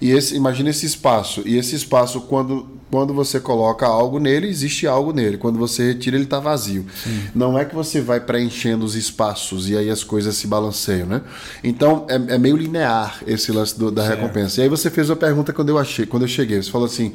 e 0.00 0.10
esse, 0.10 0.34
imagina 0.34 0.70
esse 0.70 0.86
espaço. 0.86 1.42
E 1.44 1.58
esse 1.58 1.76
espaço, 1.76 2.22
quando, 2.22 2.66
quando 2.90 3.12
você 3.12 3.38
coloca 3.38 3.86
algo 3.86 4.18
nele, 4.18 4.48
existe 4.48 4.86
algo 4.86 5.12
nele. 5.12 5.36
Quando 5.36 5.58
você 5.58 5.88
retira, 5.88 6.16
ele 6.16 6.24
está 6.24 6.40
vazio. 6.40 6.86
Sim. 7.04 7.24
Não 7.34 7.58
é 7.58 7.64
que 7.64 7.74
você 7.74 8.00
vai 8.00 8.18
preenchendo 8.18 8.84
os 8.84 8.94
espaços 8.94 9.68
e 9.68 9.76
aí 9.76 9.90
as 9.90 10.02
coisas 10.02 10.36
se 10.36 10.46
balanceiam, 10.46 11.06
né? 11.06 11.20
Então 11.62 12.06
é, 12.08 12.34
é 12.34 12.38
meio 12.38 12.56
linear 12.56 13.22
esse 13.26 13.52
lance 13.52 13.78
do, 13.78 13.90
da 13.90 14.06
certo. 14.06 14.20
recompensa. 14.20 14.60
E 14.60 14.64
aí 14.64 14.68
você 14.68 14.88
fez 14.88 15.10
uma 15.10 15.16
pergunta 15.16 15.52
quando 15.52 15.68
eu 15.68 15.78
achei, 15.78 16.06
quando 16.06 16.22
eu 16.22 16.28
cheguei. 16.28 16.62
Você 16.62 16.70
falou 16.70 16.86
assim: 16.86 17.12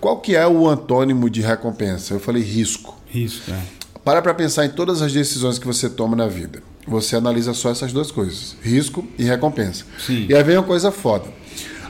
qual 0.00 0.20
que 0.20 0.34
é 0.34 0.46
o 0.46 0.68
antônimo 0.68 1.30
de 1.30 1.40
recompensa? 1.40 2.14
Eu 2.14 2.20
falei 2.20 2.42
risco. 2.42 2.96
Risco, 3.06 3.50
é. 3.50 3.60
Para 4.04 4.20
para 4.20 4.34
pensar 4.34 4.64
em 4.66 4.70
todas 4.70 5.00
as 5.00 5.12
decisões 5.12 5.58
que 5.58 5.66
você 5.66 5.88
toma 5.88 6.16
na 6.16 6.26
vida. 6.26 6.62
Você 6.86 7.16
analisa 7.16 7.54
só 7.54 7.70
essas 7.70 7.92
duas 7.92 8.10
coisas: 8.10 8.56
risco 8.62 9.06
e 9.16 9.24
recompensa. 9.24 9.84
Sim. 10.04 10.26
E 10.28 10.34
aí 10.34 10.42
vem 10.42 10.56
uma 10.56 10.64
coisa 10.64 10.90
foda. 10.90 11.26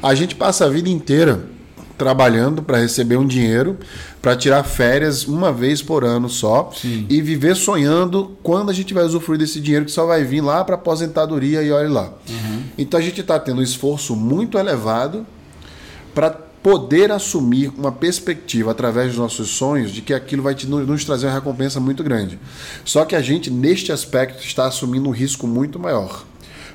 A 0.02 0.14
gente 0.14 0.34
passa 0.34 0.66
a 0.66 0.69
vida 0.69 0.88
inteira 0.88 1.44
trabalhando 1.96 2.62
para 2.62 2.78
receber 2.78 3.16
um 3.16 3.26
dinheiro, 3.26 3.78
para 4.20 4.37
tirar 4.37 4.62
férias 4.64 5.26
uma 5.26 5.52
vez 5.52 5.81
por 5.81 6.04
ano 6.04 6.28
só 6.28 6.70
Sim. 6.75 7.06
e 7.08 7.22
viver 7.22 7.56
sonhando 7.56 8.37
quando 8.43 8.70
a 8.70 8.72
gente 8.72 8.93
vai 8.93 9.04
usufruir 9.04 9.38
desse 9.38 9.60
dinheiro 9.60 9.87
que 9.87 9.90
só 9.90 10.06
vai 10.06 10.22
vir 10.25 10.43
lá 10.43 10.62
para 10.64 10.75
aposentadoria 10.75 11.62
e 11.62 11.70
olha 11.70 11.88
lá. 11.88 12.12
Uhum. 12.28 12.62
Então 12.76 13.00
a 13.00 13.02
gente 13.02 13.20
está 13.20 13.38
tendo 13.38 13.60
um 13.60 13.62
esforço 13.62 14.14
muito 14.14 14.58
elevado 14.58 15.26
para 16.14 16.31
poder 16.31 17.12
assumir 17.12 17.72
uma 17.78 17.92
perspectiva 17.92 18.72
através 18.72 19.10
dos 19.10 19.18
nossos 19.18 19.50
sonhos 19.50 19.92
de 19.92 20.02
que 20.02 20.12
aquilo 20.12 20.42
vai 20.42 20.54
te, 20.54 20.66
nos 20.66 21.04
trazer 21.04 21.26
uma 21.26 21.35
recompensa 21.35 21.78
muito 21.78 22.02
grande. 22.02 22.38
Só 22.85 23.04
que 23.04 23.14
a 23.14 23.23
gente, 23.23 23.50
neste 23.50 23.92
aspecto, 23.92 24.44
está 24.44 24.66
assumindo 24.66 25.09
um 25.09 25.12
risco 25.12 25.47
muito 25.47 25.78
maior. 25.78 26.25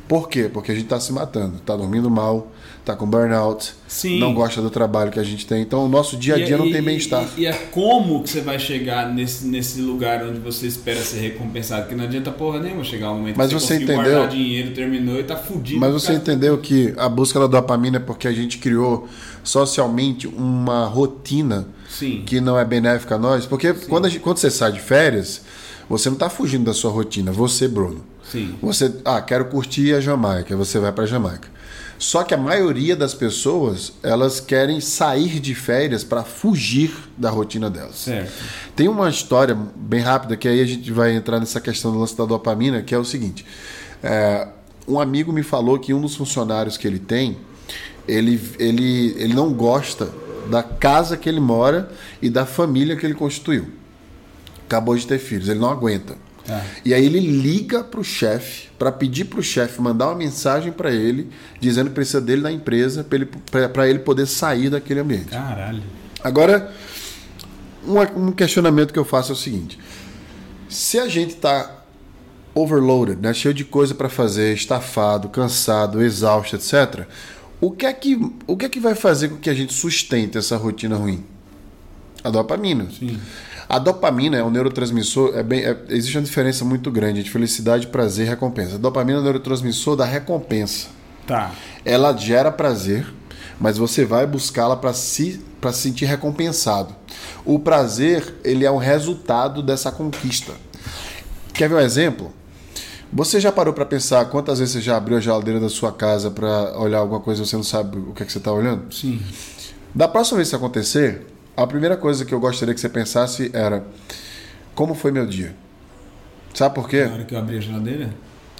Por 0.07 0.29
quê? 0.29 0.49
Porque 0.51 0.71
a 0.71 0.75
gente 0.75 0.85
está 0.85 0.99
se 0.99 1.11
matando, 1.11 1.57
está 1.57 1.75
dormindo 1.75 2.09
mal, 2.09 2.51
tá 2.83 2.95
com 2.95 3.05
burnout, 3.05 3.73
Sim. 3.87 4.19
não 4.19 4.33
gosta 4.33 4.61
do 4.61 4.69
trabalho 4.69 5.11
que 5.11 5.19
a 5.19 5.23
gente 5.23 5.45
tem. 5.45 5.61
Então, 5.61 5.85
o 5.85 5.87
nosso 5.87 6.17
dia 6.17 6.35
a 6.35 6.37
dia 6.37 6.55
e, 6.55 6.57
não 6.57 6.71
tem 6.71 6.81
bem-estar. 6.81 7.27
E, 7.37 7.41
e, 7.41 7.45
é 7.45 7.53
como 7.53 8.23
que 8.23 8.29
você 8.29 8.41
vai 8.41 8.57
chegar 8.57 9.11
nesse, 9.13 9.45
nesse 9.45 9.81
lugar 9.81 10.23
onde 10.23 10.39
você 10.39 10.65
espera 10.65 10.99
ser 11.01 11.19
recompensado? 11.19 11.87
Que 11.87 11.95
não 11.95 12.05
adianta 12.05 12.31
porra 12.31 12.59
nenhuma 12.59 12.83
chegar 12.83 13.11
um 13.11 13.19
momento 13.19 13.37
Mas 13.37 13.49
que 13.49 13.53
você, 13.53 13.77
você 13.77 13.83
entendeu? 13.83 14.03
guardar 14.03 14.29
dinheiro, 14.29 14.73
terminou 14.73 15.19
e 15.19 15.23
tá 15.23 15.35
fudido. 15.35 15.79
Mas 15.79 15.93
você 15.93 16.13
entendeu 16.13 16.57
que 16.57 16.93
a 16.97 17.07
busca 17.07 17.39
da 17.39 17.47
dopamina 17.47 17.97
é 17.97 17.99
porque 17.99 18.27
a 18.27 18.33
gente 18.33 18.57
criou 18.57 19.07
socialmente 19.43 20.27
uma 20.27 20.85
rotina 20.85 21.67
Sim. 21.89 22.23
que 22.25 22.41
não 22.41 22.57
é 22.57 22.65
benéfica 22.65 23.15
a 23.15 23.17
nós? 23.19 23.45
Porque 23.45 23.73
quando, 23.73 24.09
gente, 24.09 24.21
quando 24.21 24.37
você 24.37 24.49
sai 24.49 24.71
de 24.71 24.79
férias, 24.79 25.41
você 25.87 26.09
não 26.09 26.15
está 26.15 26.29
fugindo 26.29 26.65
da 26.65 26.73
sua 26.73 26.91
rotina. 26.91 27.31
Você, 27.31 27.67
Bruno. 27.67 28.10
Sim. 28.29 28.55
Você, 28.61 28.93
ah, 29.05 29.21
quero 29.21 29.45
curtir 29.45 29.93
a 29.93 29.99
Jamaica. 29.99 30.55
Você 30.55 30.79
vai 30.79 30.91
para 30.91 31.05
Jamaica. 31.05 31.49
Só 32.01 32.23
que 32.23 32.33
a 32.33 32.37
maioria 32.37 32.95
das 32.95 33.13
pessoas, 33.13 33.93
elas 34.01 34.39
querem 34.39 34.81
sair 34.81 35.39
de 35.39 35.53
férias 35.53 36.03
para 36.03 36.23
fugir 36.23 36.91
da 37.15 37.29
rotina 37.29 37.69
delas. 37.69 37.97
Certo. 37.97 38.31
Tem 38.75 38.87
uma 38.87 39.07
história 39.07 39.55
bem 39.75 39.99
rápida 39.99 40.35
que 40.35 40.47
aí 40.47 40.61
a 40.61 40.65
gente 40.65 40.91
vai 40.91 41.13
entrar 41.13 41.39
nessa 41.39 41.61
questão 41.61 41.91
do 41.91 41.99
lance 41.99 42.17
da 42.17 42.25
dopamina, 42.25 42.81
que 42.81 42.95
é 42.95 42.97
o 42.97 43.05
seguinte. 43.05 43.45
É, 44.01 44.47
um 44.87 44.99
amigo 44.99 45.31
me 45.31 45.43
falou 45.43 45.77
que 45.77 45.93
um 45.93 46.01
dos 46.01 46.15
funcionários 46.15 46.75
que 46.75 46.87
ele 46.87 46.97
tem, 46.97 47.37
ele, 48.07 48.41
ele, 48.57 49.15
ele 49.19 49.33
não 49.35 49.53
gosta 49.53 50.09
da 50.49 50.63
casa 50.63 51.15
que 51.15 51.29
ele 51.29 51.39
mora 51.39 51.91
e 52.19 52.31
da 52.31 52.47
família 52.47 52.95
que 52.95 53.05
ele 53.05 53.13
constituiu. 53.13 53.67
Acabou 54.65 54.95
de 54.95 55.05
ter 55.05 55.19
filhos, 55.19 55.47
ele 55.49 55.59
não 55.59 55.69
aguenta. 55.69 56.15
Tá. 56.45 56.63
E 56.83 56.93
aí 56.93 57.05
ele 57.05 57.19
liga 57.19 57.83
pro 57.83 58.03
chefe 58.03 58.69
para 58.77 58.91
pedir 58.91 59.25
pro 59.25 59.43
chefe 59.43 59.79
mandar 59.81 60.07
uma 60.07 60.15
mensagem 60.15 60.71
para 60.71 60.91
ele 60.91 61.29
dizendo 61.59 61.89
que 61.89 61.95
precisa 61.95 62.19
dele 62.19 62.41
na 62.41 62.51
empresa 62.51 63.03
para 63.03 63.15
ele, 63.15 63.25
pra 63.71 63.87
ele 63.87 63.99
poder 63.99 64.25
sair 64.25 64.69
daquele 64.69 64.99
ambiente. 64.99 65.29
Caralho. 65.29 65.83
Agora, 66.23 66.73
um, 67.85 68.27
um 68.27 68.31
questionamento 68.31 68.91
que 68.91 68.99
eu 68.99 69.05
faço 69.05 69.31
é 69.31 69.33
o 69.33 69.37
seguinte: 69.37 69.79
se 70.67 70.99
a 70.99 71.07
gente 71.07 71.35
está 71.35 71.83
overloaded, 72.53 73.21
né, 73.21 73.33
cheio 73.33 73.53
de 73.53 73.63
coisa 73.63 73.95
para 73.95 74.09
fazer, 74.09 74.53
estafado, 74.53 75.29
cansado, 75.29 76.01
exausto, 76.01 76.55
etc., 76.55 77.05
o 77.59 77.69
que, 77.71 77.85
é 77.85 77.93
que, 77.93 78.19
o 78.47 78.57
que 78.57 78.65
é 78.65 78.69
que 78.69 78.79
vai 78.79 78.95
fazer 78.95 79.29
com 79.29 79.37
que 79.37 79.49
a 79.49 79.53
gente 79.53 79.73
sustente 79.73 80.37
essa 80.37 80.57
rotina 80.57 80.95
ruim? 80.95 81.23
A 82.23 82.29
dopamina. 82.31 82.87
Sim. 82.89 83.19
A 83.71 83.79
dopamina 83.79 84.35
é 84.35 84.43
um 84.43 84.49
neurotransmissor, 84.49 85.31
é 85.33 85.41
bem, 85.41 85.63
é- 85.63 85.77
existe 85.87 86.17
uma 86.17 86.23
diferença 86.25 86.65
muito 86.65 86.91
grande 86.91 87.23
de 87.23 87.31
felicidade, 87.31 87.87
prazer 87.87 88.25
e 88.25 88.29
recompensa. 88.29 88.75
A 88.75 88.77
dopamina 88.77 89.19
é 89.19 89.21
um 89.21 89.23
neurotransmissor 89.23 89.95
da 89.95 90.03
recompensa. 90.03 90.89
Tá. 91.25 91.53
Ela 91.85 92.11
gera 92.17 92.51
prazer, 92.51 93.07
mas 93.57 93.77
você 93.77 94.03
vai 94.03 94.27
buscá-la 94.27 94.75
para 94.75 94.91
se, 94.91 95.41
pra 95.61 95.71
se 95.71 95.83
sentir 95.83 96.03
recompensado. 96.03 96.93
O 97.45 97.59
prazer, 97.59 98.35
ele 98.43 98.65
é 98.65 98.71
um 98.71 98.75
resultado 98.75 99.63
dessa 99.63 99.89
conquista. 99.89 100.51
Quer 101.53 101.69
ver 101.69 101.75
um 101.75 101.79
exemplo? 101.79 102.33
Você 103.13 103.39
já 103.39 103.53
parou 103.53 103.73
para 103.73 103.85
pensar 103.85 104.25
quantas 104.25 104.59
vezes 104.59 104.73
você 104.73 104.81
já 104.81 104.97
abriu 104.97 105.15
a 105.15 105.21
geladeira 105.21 105.61
da 105.61 105.69
sua 105.69 105.93
casa 105.93 106.29
para 106.29 106.77
olhar 106.77 106.97
alguma 106.97 107.21
coisa 107.21 107.41
e 107.41 107.45
você 107.47 107.55
não 107.55 107.63
sabe 107.63 107.97
o 107.97 108.11
que, 108.11 108.21
é 108.21 108.25
que 108.25 108.33
você 108.33 108.37
está 108.37 108.51
olhando? 108.51 108.93
Sim. 108.93 109.21
Da 109.95 110.09
próxima 110.09 110.39
vez 110.39 110.49
que 110.49 110.55
isso 110.55 110.65
acontecer, 110.65 111.30
a 111.55 111.67
primeira 111.67 111.97
coisa 111.97 112.25
que 112.25 112.33
eu 112.33 112.39
gostaria 112.39 112.73
que 112.73 112.79
você 112.79 112.89
pensasse 112.89 113.51
era: 113.53 113.83
como 114.75 114.93
foi 114.93 115.11
meu 115.11 115.25
dia? 115.25 115.55
Sabe 116.53 116.75
por 116.75 116.87
quê? 116.87 117.05
Na 117.05 117.13
hora 117.13 117.23
que 117.23 117.33
eu 117.33 117.39
abri 117.39 117.57
a 117.57 117.61
geladeira? 117.61 118.09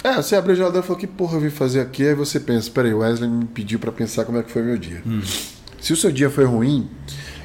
É, 0.02 0.14
você 0.14 0.34
abriu 0.34 0.54
a 0.54 0.56
geladeira 0.56 0.84
e 0.84 0.86
falou: 0.86 1.00
que 1.00 1.06
porra 1.06 1.36
eu 1.36 1.40
vim 1.40 1.50
fazer 1.50 1.80
aqui? 1.80 2.06
Aí 2.06 2.14
você 2.14 2.40
pensa: 2.40 2.70
peraí, 2.70 2.92
o 2.92 2.98
Wesley 2.98 3.28
me 3.28 3.44
pediu 3.44 3.78
para 3.78 3.92
pensar 3.92 4.24
como 4.24 4.38
é 4.38 4.42
que 4.42 4.50
foi 4.50 4.62
meu 4.62 4.76
dia. 4.76 5.02
Se 5.80 5.92
o 5.92 5.96
seu 5.96 6.12
dia 6.12 6.30
foi 6.30 6.44
ruim, 6.44 6.88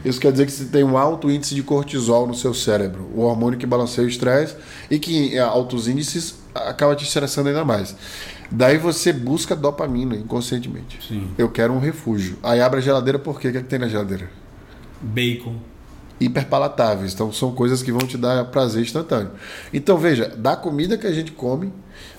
isso 0.06 0.20
quer 0.20 0.32
dizer 0.32 0.46
que 0.46 0.52
você 0.52 0.66
tem 0.66 0.84
um 0.84 0.98
alto 0.98 1.30
índice 1.30 1.56
de 1.56 1.64
cortisol 1.64 2.28
no 2.28 2.36
seu 2.36 2.54
cérebro, 2.54 3.10
o 3.16 3.22
hormônio 3.22 3.58
que 3.58 3.66
balanceia 3.66 4.06
o 4.06 4.10
estresse 4.10 4.56
e 4.92 5.00
que 5.00 5.34
em 5.34 5.40
altos 5.40 5.88
índices 5.88 6.36
acaba 6.54 6.96
te 6.96 7.04
estressando 7.04 7.50
ainda 7.50 7.66
mais. 7.66 7.96
Daí 8.50 8.78
você 8.78 9.12
busca 9.12 9.56
dopamina 9.56 10.16
inconscientemente. 10.16 11.00
Sim. 11.06 11.30
Eu 11.38 11.50
quero 11.50 11.74
um 11.74 11.80
refúgio. 11.80 12.38
Aí 12.44 12.62
abre 12.62 12.80
a 12.80 12.82
geladeira, 12.82 13.20
por 13.20 13.40
quê? 13.40 13.50
O 13.50 13.52
que, 13.52 13.58
é 13.58 13.62
que 13.62 13.68
tem 13.68 13.80
na 13.80 13.88
geladeira? 13.88 14.30
Bacon. 15.02 15.56
hiperpalatáveis. 16.20 17.14
Então 17.14 17.32
são 17.32 17.52
coisas 17.52 17.84
que 17.84 17.92
vão 17.92 18.02
te 18.08 18.18
dar 18.18 18.46
prazer 18.46 18.82
instantâneo. 18.82 19.32
Então 19.74 19.98
veja, 19.98 20.28
da 20.30 20.56
comida 20.56 20.98
que 20.98 21.06
a 21.08 21.12
gente 21.14 21.32
come, 21.32 21.72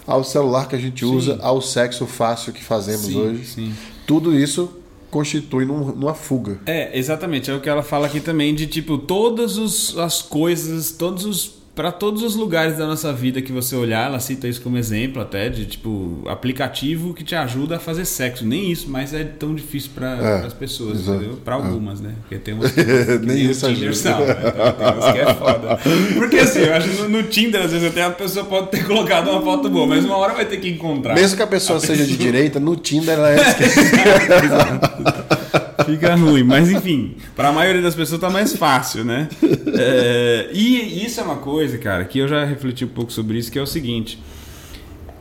ao 0.06 0.22
celular 0.22 0.68
que 0.68 0.76
a 0.76 0.78
gente 0.78 1.04
Sim. 1.04 1.14
usa, 1.14 1.38
ao 1.42 1.60
sexo 1.60 2.06
fácil 2.06 2.52
que 2.52 2.62
fazemos 2.62 3.06
Sim, 3.06 3.18
hoje, 3.20 3.44
sim. 3.44 3.74
tudo 4.06 4.34
isso 4.38 4.72
constitui 5.10 5.64
num- 5.64 5.92
numa 5.94 6.14
fuga. 6.14 6.58
É, 6.66 6.96
exatamente. 6.96 7.50
É 7.50 7.54
o 7.54 7.60
que 7.60 7.68
ela 7.68 7.82
fala 7.82 8.06
aqui 8.06 8.20
também 8.20 8.54
de 8.54 8.66
tipo 8.66 8.98
todas 8.98 9.56
os- 9.56 9.96
as 9.98 10.22
coisas, 10.22 10.92
todos 10.92 11.24
os 11.24 11.58
para 11.78 11.92
todos 11.92 12.24
os 12.24 12.34
lugares 12.34 12.76
da 12.76 12.84
nossa 12.88 13.12
vida 13.12 13.40
que 13.40 13.52
você 13.52 13.76
olhar, 13.76 14.06
ela 14.08 14.18
cita 14.18 14.48
isso 14.48 14.60
como 14.60 14.76
exemplo 14.76 15.22
até 15.22 15.48
de 15.48 15.64
tipo 15.64 16.24
aplicativo 16.26 17.14
que 17.14 17.22
te 17.22 17.36
ajuda 17.36 17.76
a 17.76 17.78
fazer 17.78 18.04
sexo. 18.04 18.44
Nem 18.44 18.72
isso, 18.72 18.90
mas 18.90 19.14
é 19.14 19.22
tão 19.22 19.54
difícil 19.54 19.92
para 19.94 20.08
É, 20.42 20.46
as 20.46 20.52
pessoas, 20.52 20.98
exato. 20.98 21.18
entendeu? 21.18 21.36
Para 21.44 21.54
É. 21.54 21.58
algumas, 21.58 22.00
né? 22.00 22.14
Porque 22.22 22.34
tem 22.34 22.54
umas 22.54 22.72
que, 22.72 22.82
Nem 23.22 23.36
nem 23.36 23.44
isso 23.52 23.64
o 23.64 23.72
Tinder 23.72 23.90
ajuda. 23.90 24.24
né? 24.26 24.34
Então, 24.48 24.72
tem 24.72 24.86
umas 24.92 25.12
que 25.12 25.18
é 25.20 25.34
foda. 25.34 25.78
Porque 26.18 26.36
assim, 26.38 26.58
eu 26.62 26.74
acho 26.74 26.88
que 26.88 26.96
no, 27.02 27.08
no 27.10 27.22
Tinder 27.22 27.62
às 27.62 27.70
vezes 27.70 27.86
até 27.88 28.02
a 28.02 28.10
pessoa 28.10 28.44
pode 28.44 28.70
ter 28.72 28.82
colocado 28.84 29.30
uma 29.30 29.40
foto 29.40 29.70
boa, 29.70 29.86
mas 29.86 30.04
uma 30.04 30.16
hora 30.16 30.34
vai 30.34 30.46
ter 30.46 30.56
que 30.56 30.68
encontrar. 30.68 31.14
Mesmo 31.14 31.36
que 31.36 31.42
a 31.44 31.46
pessoa 31.46 31.78
seja 31.78 32.04
de 32.04 32.16
direita, 32.16 32.58
no 32.58 32.74
Tinder 32.74 33.14
ela 33.14 33.30
é 33.30 33.36
esquerda. 33.54 35.37
Fica 35.84 36.14
ruim, 36.14 36.42
mas 36.42 36.70
enfim, 36.70 37.16
para 37.36 37.48
a 37.48 37.52
maioria 37.52 37.80
das 37.80 37.94
pessoas 37.94 38.20
tá 38.20 38.28
mais 38.28 38.56
fácil, 38.56 39.04
né? 39.04 39.28
É, 39.74 40.50
e 40.52 41.04
isso 41.04 41.20
é 41.20 41.22
uma 41.22 41.36
coisa, 41.36 41.78
cara, 41.78 42.04
que 42.04 42.18
eu 42.18 42.26
já 42.26 42.44
refleti 42.44 42.84
um 42.84 42.88
pouco 42.88 43.12
sobre 43.12 43.38
isso, 43.38 43.50
que 43.50 43.58
é 43.58 43.62
o 43.62 43.66
seguinte: 43.66 44.18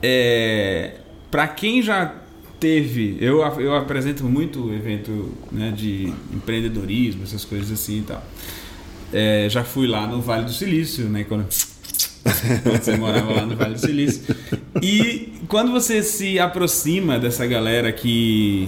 é, 0.01 0.95
para 1.29 1.47
quem 1.47 1.81
já 1.81 2.13
teve, 2.59 3.17
eu, 3.21 3.41
eu 3.59 3.75
apresento 3.75 4.23
muito 4.23 4.73
evento 4.73 5.31
né, 5.51 5.71
de 5.75 6.11
empreendedorismo, 6.33 7.23
essas 7.23 7.45
coisas 7.45 7.71
assim 7.71 7.99
e 7.99 8.03
tal. 8.03 8.23
É, 9.13 9.47
já 9.49 9.63
fui 9.63 9.87
lá 9.87 10.07
no 10.07 10.21
Vale 10.21 10.45
do 10.45 10.51
Silício, 10.51 11.05
né? 11.05 11.23
Quando, 11.23 11.47
quando 12.63 12.81
você 12.83 12.97
morava 12.97 13.31
lá 13.31 13.45
no 13.45 13.55
Vale 13.55 13.75
do 13.75 13.79
Silício. 13.79 14.35
E 14.81 15.33
quando 15.47 15.71
você 15.71 16.03
se 16.03 16.39
aproxima 16.39 17.19
dessa 17.19 17.45
galera 17.45 17.91
que 17.91 18.67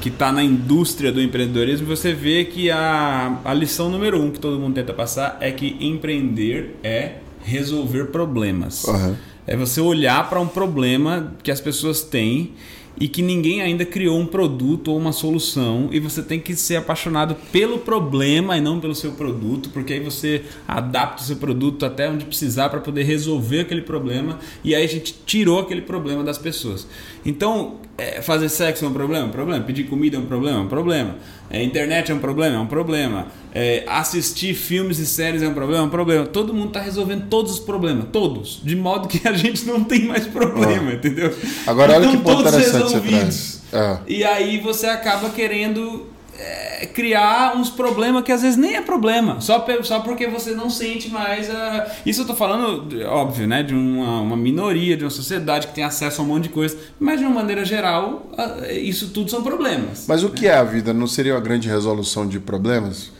que 0.00 0.08
está 0.08 0.32
na 0.32 0.42
indústria 0.42 1.12
do 1.12 1.20
empreendedorismo, 1.20 1.86
você 1.86 2.12
vê 2.12 2.44
que 2.44 2.70
a, 2.70 3.38
a 3.44 3.54
lição 3.54 3.90
número 3.90 4.20
um 4.20 4.30
que 4.30 4.40
todo 4.40 4.58
mundo 4.58 4.74
tenta 4.74 4.92
passar 4.92 5.36
é 5.40 5.50
que 5.50 5.76
empreender 5.80 6.76
é 6.82 7.16
resolver 7.42 8.06
problemas. 8.06 8.86
Aham. 8.88 9.16
É 9.46 9.56
você 9.56 9.80
olhar 9.80 10.28
para 10.28 10.40
um 10.40 10.46
problema 10.46 11.34
que 11.42 11.50
as 11.50 11.60
pessoas 11.60 12.02
têm 12.02 12.52
e 12.98 13.08
que 13.08 13.22
ninguém 13.22 13.62
ainda 13.62 13.84
criou 13.84 14.18
um 14.18 14.26
produto 14.26 14.88
ou 14.88 14.98
uma 14.98 15.12
solução 15.12 15.88
e 15.90 16.00
você 16.00 16.22
tem 16.22 16.38
que 16.40 16.54
ser 16.54 16.76
apaixonado 16.76 17.36
pelo 17.50 17.78
problema 17.78 18.56
e 18.56 18.60
não 18.60 18.80
pelo 18.80 18.94
seu 18.94 19.12
produto, 19.12 19.70
porque 19.70 19.94
aí 19.94 20.00
você 20.00 20.42
adapta 20.66 21.22
o 21.22 21.26
seu 21.26 21.36
produto 21.36 21.86
até 21.86 22.10
onde 22.10 22.24
precisar 22.24 22.68
para 22.68 22.80
poder 22.80 23.04
resolver 23.04 23.60
aquele 23.60 23.82
problema 23.82 24.38
e 24.62 24.74
aí 24.74 24.84
a 24.84 24.88
gente 24.88 25.14
tirou 25.24 25.60
aquele 25.60 25.82
problema 25.82 26.22
das 26.22 26.38
pessoas. 26.38 26.86
Então, 27.24 27.76
é, 27.96 28.22
fazer 28.22 28.48
sexo 28.48 28.84
é 28.84 28.88
um 28.88 28.92
problema? 28.92 29.26
Um 29.26 29.30
problema. 29.30 29.64
Pedir 29.64 29.84
comida 29.84 30.16
é 30.16 30.20
um 30.20 30.26
problema? 30.26 30.60
Um 30.60 30.68
problema. 30.68 31.16
É, 31.50 31.62
internet 31.62 32.12
é 32.12 32.14
um 32.14 32.20
problema? 32.20 32.56
É 32.56 32.58
um 32.60 32.66
problema. 32.66 33.26
É, 33.52 33.84
assistir 33.88 34.54
filmes 34.54 35.00
e 35.00 35.06
séries 35.06 35.42
é 35.42 35.48
um 35.48 35.54
problema? 35.54 35.82
É 35.82 35.86
um 35.86 35.90
problema. 35.90 36.26
Todo 36.26 36.54
mundo 36.54 36.68
está 36.68 36.80
resolvendo 36.80 37.28
todos 37.28 37.54
os 37.54 37.58
problemas, 37.58 38.06
todos, 38.12 38.60
de 38.62 38.76
modo 38.76 39.08
que 39.08 39.26
a 39.26 39.32
gente 39.32 39.66
não 39.66 39.82
tem 39.82 40.04
mais 40.04 40.26
problema, 40.28 40.92
entendeu? 40.92 41.34
Agora 41.66 41.94
olha 41.94 42.08
que 42.08 42.16
Estão 42.16 42.34
ponto 42.36 42.48
interessante 42.48 42.92
você 42.92 43.00
traz. 43.00 43.62
É. 43.72 43.98
E 44.06 44.24
aí 44.24 44.58
você 44.58 44.86
acaba 44.86 45.30
querendo 45.30 46.06
é, 46.40 46.86
criar 46.86 47.56
uns 47.56 47.68
problemas 47.68 48.22
que 48.24 48.32
às 48.32 48.42
vezes 48.42 48.56
nem 48.56 48.76
é 48.76 48.80
problema, 48.80 49.40
só, 49.40 49.64
só 49.82 50.00
porque 50.00 50.26
você 50.26 50.52
não 50.52 50.70
sente 50.70 51.10
mais 51.10 51.50
a... 51.50 51.86
Isso 52.06 52.22
eu 52.22 52.26
tô 52.26 52.34
falando, 52.34 52.88
óbvio, 53.06 53.46
né, 53.46 53.62
de 53.62 53.74
uma, 53.74 54.20
uma 54.22 54.36
minoria, 54.36 54.96
de 54.96 55.04
uma 55.04 55.10
sociedade 55.10 55.66
que 55.66 55.74
tem 55.74 55.84
acesso 55.84 56.20
a 56.20 56.24
um 56.24 56.28
monte 56.28 56.44
de 56.44 56.48
coisa, 56.48 56.76
mas 56.98 57.20
de 57.20 57.26
uma 57.26 57.34
maneira 57.34 57.64
geral, 57.64 58.30
isso 58.70 59.10
tudo 59.10 59.30
são 59.30 59.42
problemas. 59.42 60.06
Mas 60.08 60.24
o 60.24 60.30
que 60.30 60.46
é 60.46 60.54
a 60.54 60.64
vida? 60.64 60.94
Não 60.94 61.06
seria 61.06 61.34
uma 61.34 61.40
grande 61.40 61.68
resolução 61.68 62.26
de 62.26 62.40
problemas? 62.40 63.12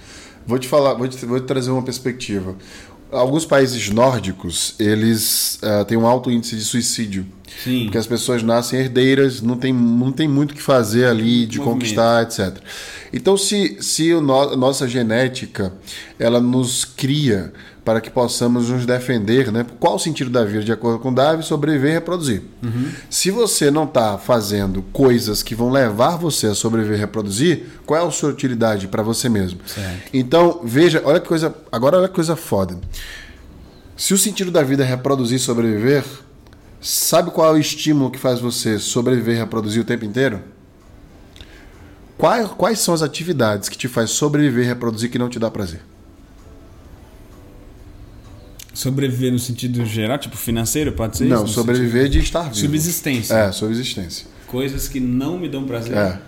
Vou 0.47 0.59
te 0.59 0.67
falar, 0.67 0.95
vou 0.95 1.07
te, 1.07 1.25
vou 1.27 1.39
te 1.39 1.47
trazer 1.47 1.71
uma 1.71 1.83
perspectiva. 1.83 2.57
Alguns 3.13 3.45
países 3.45 3.91
nórdicos, 3.91 4.75
eles 4.79 5.59
eh, 5.63 5.85
têm 5.85 5.99
um 5.99 6.07
alto 6.07 6.31
índice 6.31 6.55
de 6.57 6.63
suicídio. 6.65 7.27
Sim. 7.65 7.85
Porque 7.85 7.99
as 7.99 8.07
pessoas 8.07 8.43
nascem 8.43 8.79
herdeiras, 8.79 9.43
não 9.43 9.57
tem, 9.57 9.73
não 9.73 10.13
tem 10.13 10.29
muito 10.29 10.53
o 10.53 10.55
que 10.55 10.63
fazer 10.63 11.07
ali 11.07 11.45
de 11.47 11.59
Movimento. 11.59 11.75
conquistar, 11.81 12.23
etc. 12.23 12.59
Então, 13.13 13.37
se, 13.37 13.77
se 13.81 14.13
o 14.15 14.21
no- 14.21 14.57
nossa 14.57 14.87
genética 14.89 15.73
ela 16.19 16.41
nos 16.41 16.85
cria 16.85 17.53
para 17.85 18.01
que 18.01 18.11
possamos 18.11 18.69
nos 18.69 18.85
defender, 18.85 19.51
né? 19.51 19.65
Qual 19.79 19.97
o 19.97 19.99
sentido 19.99 20.31
da 20.31 20.45
vida? 20.45 20.63
De 20.63 20.73
acordo 20.73 20.99
com 20.99 21.13
Darwin, 21.13 21.43
sobreviver 21.43 21.91
e 21.91 21.95
reproduzir. 21.95 22.43
Se 23.09 23.31
você 23.31 23.71
não 23.71 23.85
está 23.85 24.19
fazendo 24.19 24.83
coisas 24.93 25.43
que 25.43 25.55
vão 25.55 25.71
levar 25.71 26.17
você 26.17 26.49
a 26.49 26.55
sobreviver 26.55 26.99
e 26.99 27.01
reproduzir, 27.01 27.67
qual 27.87 28.03
é 28.03 28.07
a 28.07 28.11
sua 28.11 28.31
utilidade 28.31 28.87
para 28.89 29.03
você 29.03 29.29
mesmo? 29.29 29.61
Certo. 29.67 30.11
Então, 30.13 30.61
veja, 30.63 31.03
olha 31.05 31.21
que 31.21 31.29
coisa. 31.29 31.55
Agora 31.73 31.99
olha 31.99 32.09
que 32.09 32.15
coisa 32.15 32.37
foda. 32.37 32.79
Se 33.97 34.15
o 34.15 34.19
sentido 34.19 34.51
da 34.51 34.63
vida 34.63 34.83
é 34.83 34.87
reproduzir 34.87 35.37
e 35.37 35.41
sobreviver, 35.41 36.05
sabe 36.81 37.31
qual 37.31 37.49
é 37.49 37.53
o 37.53 37.59
estímulo 37.59 38.11
que 38.11 38.19
faz 38.19 38.41
você 38.41 38.79
sobreviver 38.79 39.37
e 39.37 39.39
reproduzir 39.39 39.83
o 39.83 39.85
tempo 39.85 40.05
inteiro? 40.05 40.41
Quais, 42.17 42.49
quais 42.49 42.79
são 42.79 42.93
as 42.93 43.01
atividades 43.01 43.71
que 43.71 43.79
te 43.79 43.89
faz 43.89 44.11
sobreviver 44.11 44.65
e 44.65 44.69
reproduzir 44.69 45.11
que 45.11 45.19
não 45.19 45.31
te 45.31 45.39
dá 45.39 45.51
prazer? 45.51 45.81
Sobreviver 48.81 49.31
no 49.31 49.39
sentido 49.39 49.85
geral, 49.85 50.17
tipo 50.17 50.39
financeiro, 50.39 50.93
pode 50.93 51.19
ser 51.19 51.25
não, 51.25 51.45
isso? 51.45 51.53
Sobreviver 51.53 52.09
de 52.09 52.19
estar 52.21 52.41
vivo. 52.45 52.55
sentido- 52.55 52.67
Subsistência. 52.71 53.35
É, 53.35 53.53
subsistência. 53.53 54.27
Coisas 54.47 54.89
que 54.89 54.99
não 54.99 55.39
me 55.39 55.49
dão 55.51 55.65
prazer. 55.65 55.95
É. 55.97 56.19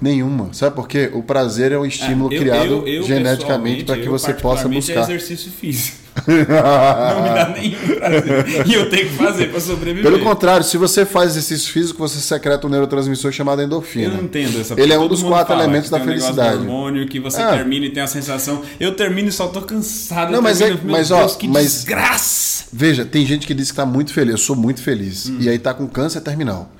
Nenhuma. 0.00 0.48
Sabe 0.54 0.74
por 0.74 0.88
quê? 0.88 1.10
O 1.12 1.22
prazer 1.22 1.72
é 1.72 1.78
um 1.78 1.84
estímulo 1.84 2.32
É, 2.32 2.36
eu- 2.36 2.40
criado 2.40 2.64
eu- 2.64 2.86
eu, 2.88 3.02
geneticamente 3.02 3.84
para 3.84 3.96
que 3.98 4.08
você 4.08 4.32
possa 4.32 4.62
particularmente, 4.62 4.86
buscar. 4.94 5.00
É 5.00 5.02
exercício 5.14 5.50
físico. 5.52 5.98
Não 6.26 7.22
me 7.22 7.28
dá 7.30 7.48
nenhum 7.56 7.96
prazer. 7.98 8.66
E 8.66 8.74
eu 8.74 8.88
tenho 8.90 9.08
que 9.08 9.14
fazer 9.16 9.46
para 9.50 9.60
sobreviver. 9.60 10.02
Pelo 10.10 10.22
contrário, 10.24 10.64
se 10.64 10.76
você 10.76 11.04
faz 11.06 11.30
exercício 11.30 11.72
físico, 11.72 11.98
você 11.98 12.18
secreta 12.20 12.66
um 12.66 12.70
neurotransmissor 12.70 13.32
chamado 13.32 13.62
endorfina. 13.62 14.06
Eu 14.06 14.10
não 14.18 14.24
entendo 14.24 14.60
essa 14.60 14.74
Ele 14.80 14.92
é 14.92 14.98
um 14.98 15.08
dos 15.08 15.22
quatro 15.22 15.54
elementos 15.54 15.90
da 15.90 15.98
um 15.98 16.04
felicidade. 16.04 16.56
do 16.58 16.62
hormônio 16.62 17.06
que 17.08 17.18
você 17.20 17.40
É. 17.40 17.50
termina 17.56 17.86
e 17.86 17.90
tem 17.90 18.02
a 18.02 18.06
sensação. 18.06 18.62
Eu 18.78 18.94
termino 18.94 19.28
e 19.28 19.32
só 19.32 19.46
tô 19.48 19.62
cansado. 19.62 20.32
Não, 20.32 20.42
mas 20.42 20.60
é- 20.60 20.76
mas, 20.84 21.10
ó, 21.10 21.20
Deus, 21.20 21.36
que 21.36 21.48
mas- 21.48 21.64
desgraça! 21.84 22.50
Veja, 22.72 23.04
tem 23.04 23.26
gente 23.26 23.48
que 23.48 23.54
diz 23.54 23.66
que 23.66 23.72
está 23.72 23.84
muito 23.84 24.12
feliz. 24.14 24.30
Eu 24.32 24.38
sou 24.38 24.54
muito 24.54 24.80
feliz. 24.80 25.28
Hum. 25.28 25.38
E 25.40 25.48
aí 25.48 25.58
tá 25.58 25.74
com 25.74 25.88
câncer 25.88 26.20
terminal. 26.20 26.70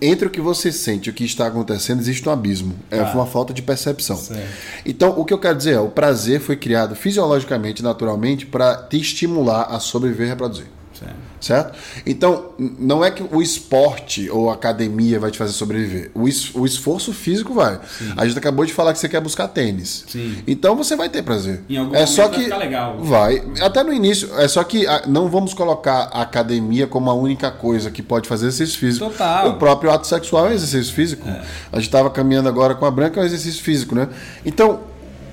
Entre 0.00 0.26
o 0.26 0.30
que 0.30 0.40
você 0.40 0.70
sente 0.70 1.08
e 1.08 1.10
o 1.10 1.14
que 1.14 1.24
está 1.24 1.46
acontecendo, 1.46 1.98
existe 2.00 2.28
um 2.28 2.32
abismo. 2.32 2.74
É 2.90 2.98
Tá. 2.98 3.12
uma 3.14 3.24
falta 3.26 3.52
de 3.54 3.62
percepção. 3.62 4.16
Certo. 4.18 4.42
Então, 4.84 5.14
o 5.18 5.24
que 5.24 5.32
eu 5.32 5.38
quero 5.38 5.56
dizer 5.56 5.74
é, 5.74 5.80
o 5.80 5.88
prazer 5.88 6.40
foi 6.40 6.56
criado 6.56 6.94
fisiologicamente, 6.94 7.82
naturalmente, 7.82 8.44
para 8.44 8.69
te 8.76 8.98
estimular 9.00 9.62
a 9.70 9.78
sobreviver 9.80 10.26
e 10.26 10.30
reproduzir. 10.30 10.66
Certo. 10.92 11.14
Certo? 11.40 11.78
Então, 12.04 12.50
não 12.78 13.02
é 13.02 13.10
que 13.10 13.22
o 13.22 13.40
esporte 13.40 14.28
ou 14.28 14.50
a 14.50 14.52
academia 14.52 15.18
vai 15.18 15.30
te 15.30 15.38
fazer 15.38 15.54
sobreviver. 15.54 16.10
O, 16.14 16.28
es- 16.28 16.54
o 16.54 16.66
esforço 16.66 17.14
físico 17.14 17.54
vai. 17.54 17.80
A 18.18 18.26
gente 18.26 18.36
acabou 18.36 18.66
de 18.66 18.74
falar 18.74 18.92
que 18.92 18.98
você 18.98 19.08
quer 19.08 19.22
buscar 19.22 19.48
tênis. 19.48 20.04
Sim. 20.06 20.42
Então 20.46 20.76
você 20.76 20.96
vai 20.96 21.08
ter 21.08 21.22
prazer. 21.22 21.62
Em 21.70 21.78
algum 21.78 21.94
é 21.94 22.00
momento 22.00 22.10
só 22.10 22.28
vai 22.28 22.36
que 22.36 22.44
ficar 22.44 22.58
legal. 22.58 22.98
Vai. 22.98 23.42
Até 23.62 23.82
no 23.82 23.94
início. 23.94 24.28
É 24.38 24.46
só 24.46 24.62
que 24.62 24.86
ah, 24.86 25.04
não 25.06 25.30
vamos 25.30 25.54
colocar 25.54 26.10
a 26.12 26.20
academia 26.20 26.86
como 26.86 27.08
a 27.08 27.14
única 27.14 27.50
coisa 27.50 27.90
que 27.90 28.02
pode 28.02 28.28
fazer 28.28 28.48
exercício 28.48 28.78
físico. 28.78 29.06
Total. 29.08 29.48
O 29.48 29.54
próprio 29.54 29.90
ato 29.90 30.06
sexual 30.06 30.48
é 30.50 30.54
exercício 30.54 30.92
físico. 30.92 31.26
A 31.72 31.76
gente 31.76 31.86
estava 31.86 32.10
caminhando 32.10 32.50
agora 32.50 32.74
com 32.74 32.84
a 32.84 32.90
Branca, 32.90 33.18
é 33.18 33.22
um 33.22 33.26
exercício 33.26 33.62
físico, 33.62 33.94
né? 33.94 34.06
Então, 34.44 34.80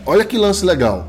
olha 0.06 0.24
que 0.24 0.38
lance 0.38 0.63
legal. 0.63 1.08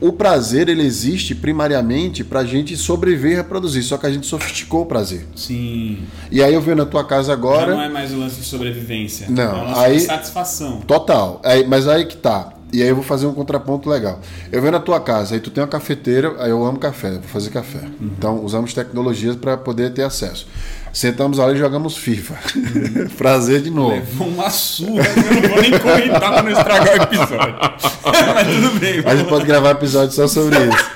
O 0.00 0.12
prazer 0.12 0.68
ele 0.68 0.82
existe 0.82 1.34
primariamente 1.34 2.22
para 2.24 2.40
a 2.40 2.44
gente 2.44 2.76
sobreviver 2.76 3.32
e 3.32 3.34
reproduzir, 3.36 3.82
só 3.82 3.96
que 3.96 4.06
a 4.06 4.10
gente 4.10 4.26
sofisticou 4.26 4.82
o 4.82 4.86
prazer. 4.86 5.26
Sim. 5.34 5.98
E 6.30 6.42
aí 6.42 6.52
eu 6.54 6.60
venho 6.60 6.76
na 6.76 6.86
tua 6.86 7.04
casa 7.04 7.28
Já 7.28 7.32
agora. 7.32 7.74
não 7.74 7.82
é 7.82 7.88
mais 7.88 8.12
o 8.12 8.18
lance 8.18 8.36
de 8.40 8.46
sobrevivência. 8.46 9.26
Não, 9.28 9.42
é 9.42 9.62
um 9.62 9.64
lance 9.68 9.80
aí- 9.80 9.96
de 9.96 10.02
satisfação. 10.02 10.80
Total. 10.82 11.40
Aí, 11.44 11.66
mas 11.66 11.86
aí 11.88 12.04
que 12.06 12.16
tá. 12.16 12.52
E 12.72 12.82
aí 12.82 12.88
eu 12.88 12.94
vou 12.94 13.04
fazer 13.04 13.26
um 13.26 13.34
contraponto 13.34 13.88
legal. 13.88 14.20
Eu 14.52 14.60
venho 14.60 14.72
na 14.72 14.80
tua 14.80 15.00
casa, 15.00 15.34
aí 15.34 15.40
tu 15.40 15.50
tem 15.50 15.62
uma 15.62 15.68
cafeteira, 15.68 16.34
aí 16.38 16.50
eu 16.50 16.64
amo 16.64 16.78
café, 16.78 17.12
vou 17.12 17.22
fazer 17.22 17.50
café. 17.50 17.80
Então 18.00 18.44
usamos 18.44 18.72
tecnologias 18.72 19.34
para 19.36 19.56
poder 19.56 19.92
ter 19.92 20.02
acesso. 20.02 20.46
Sentamos 20.92 21.38
ali 21.38 21.54
e 21.54 21.58
jogamos 21.58 21.96
FIFA. 21.96 22.34
Prazer 23.18 23.60
de 23.62 23.70
novo. 23.70 23.94
Levou 23.94 24.28
uma 24.28 24.50
surra, 24.50 25.04
eu 25.06 25.42
não 25.42 25.48
vou 25.48 25.62
nem 25.62 25.78
comentar 25.78 26.32
pra 26.32 26.42
não 26.42 26.50
estragar 26.50 26.98
o 26.98 27.02
episódio. 27.02 27.54
Mas 28.34 28.46
tudo 28.46 28.80
bem. 28.80 29.02
A 29.04 29.16
gente 29.16 29.28
pode 29.28 29.46
gravar 29.46 29.70
episódio 29.70 30.14
só 30.14 30.26
sobre 30.28 30.56
isso. 30.58 30.90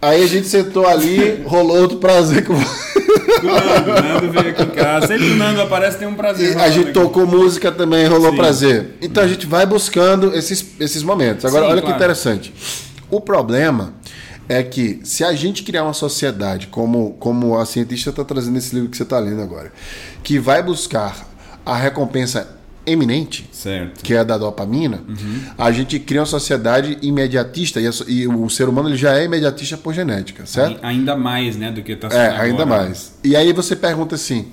Aí 0.00 0.22
a 0.22 0.26
gente 0.26 0.46
sentou 0.46 0.86
ali, 0.86 1.42
rolou 1.46 1.80
outro 1.80 1.98
prazer 1.98 2.44
com 2.44 2.52
lá. 2.52 2.85
O 3.42 3.46
Nando, 3.46 4.02
Nando 4.02 4.32
veio 4.32 4.50
aqui 4.50 4.62
em 4.62 4.70
casa. 4.70 5.06
Sempre 5.08 5.26
que 5.26 5.32
o 5.32 5.36
Nando 5.36 5.60
aparece, 5.62 5.98
tem 5.98 6.08
um 6.08 6.14
prazer. 6.14 6.56
E 6.56 6.60
a 6.60 6.70
gente 6.70 6.84
aqui. 6.84 6.92
tocou 6.92 7.26
música 7.26 7.70
também, 7.72 8.06
rolou 8.06 8.30
Sim. 8.30 8.36
prazer. 8.36 8.90
Então 9.00 9.22
a 9.22 9.28
gente 9.28 9.46
vai 9.46 9.66
buscando 9.66 10.34
esses, 10.34 10.64
esses 10.80 11.02
momentos. 11.02 11.44
Agora, 11.44 11.64
Sim, 11.64 11.70
olha 11.70 11.80
que 11.80 11.86
claro. 11.86 11.96
interessante. 11.96 12.52
O 13.10 13.20
problema 13.20 13.94
é 14.48 14.62
que 14.62 15.00
se 15.02 15.24
a 15.24 15.32
gente 15.32 15.62
criar 15.62 15.84
uma 15.84 15.92
sociedade, 15.92 16.68
como, 16.68 17.12
como 17.18 17.58
a 17.58 17.66
cientista 17.66 18.10
está 18.10 18.24
trazendo 18.24 18.54
nesse 18.54 18.74
livro 18.74 18.90
que 18.90 18.96
você 18.96 19.02
está 19.02 19.18
lendo 19.18 19.42
agora, 19.42 19.72
que 20.22 20.38
vai 20.38 20.62
buscar 20.62 21.26
a 21.64 21.76
recompensa 21.76 22.55
eminente, 22.86 23.48
Certo. 23.52 24.02
que 24.02 24.14
é 24.14 24.18
a 24.18 24.24
da 24.24 24.38
dopamina, 24.38 25.02
Uhum. 25.08 25.40
a 25.58 25.72
gente 25.72 25.98
cria 25.98 26.20
uma 26.20 26.26
sociedade 26.26 26.98
imediatista 27.02 27.80
e, 27.80 27.86
a 27.86 27.90
e 28.06 28.26
o 28.28 28.48
ser 28.48 28.68
humano 28.68 28.88
ele 28.88 28.96
já 28.96 29.18
é 29.18 29.24
imediatista 29.24 29.76
por 29.76 29.92
genética, 29.92 30.46
certo? 30.46 30.78
Ai- 30.82 30.92
Ainda 30.96 31.16
mais, 31.16 31.56
né, 31.56 31.70
do 31.72 31.82
que 31.82 31.96
tá 31.96 32.08
sendo 32.10 32.20
É, 32.20 32.26
agora. 32.28 32.42
ainda 32.44 32.66
mais. 32.66 33.14
E 33.24 33.34
aí 33.34 33.52
você 33.52 33.74
pergunta 33.74 34.14
assim: 34.14 34.48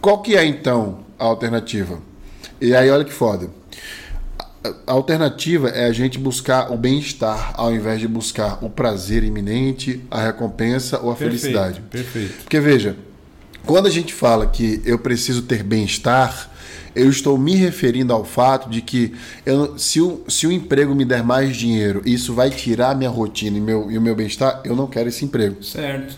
qual 0.00 0.20
que 0.22 0.36
é 0.36 0.44
então 0.44 1.00
a 1.18 1.24
alternativa? 1.24 1.98
E 2.60 2.74
aí 2.74 2.90
olha 2.90 3.04
que 3.04 3.12
foda. 3.12 3.48
A- 4.38 4.74
A 4.88 4.92
alternativa 4.92 5.68
é 5.68 5.86
a 5.86 5.92
gente 5.92 6.18
buscar 6.18 6.72
o 6.72 6.76
bem-estar 6.76 7.52
ao 7.54 7.72
invés 7.72 8.00
de 8.00 8.08
buscar 8.08 8.58
o 8.62 8.68
prazer 8.68 9.22
iminente, 9.24 10.04
a 10.10 10.20
recompensa 10.20 10.98
ou 10.98 11.10
a 11.10 11.14
Perfeito, 11.14 11.40
felicidade. 11.40 11.80
Perfeito. 11.88 12.34
Porque 12.42 12.58
veja, 12.60 12.96
quando 13.64 13.86
a 13.86 13.90
gente 13.90 14.12
fala 14.12 14.46
que 14.46 14.82
eu 14.84 14.98
preciso 14.98 15.42
ter 15.42 15.62
bem-estar, 15.62 16.50
eu 16.94 17.08
estou 17.08 17.36
me 17.38 17.54
referindo 17.54 18.12
ao 18.12 18.24
fato 18.24 18.68
de 18.68 18.80
que 18.82 19.14
eu- 19.44 19.78
se, 19.78 20.00
o, 20.00 20.22
se 20.28 20.46
o 20.46 20.52
emprego 20.52 20.94
me 20.94 21.04
der 21.04 21.22
mais 21.22 21.56
dinheiro, 21.56 22.02
isso 22.04 22.34
vai 22.34 22.50
tirar 22.50 22.90
a 22.90 22.94
minha 22.94 23.10
rotina 23.10 23.56
e, 23.56 23.60
meu, 23.60 23.90
e 23.90 23.98
o 23.98 24.00
meu 24.00 24.14
bem-estar, 24.14 24.60
eu 24.64 24.74
não 24.76 24.86
quero 24.86 25.08
esse 25.08 25.24
emprego. 25.24 25.62
Certo. 25.62 26.16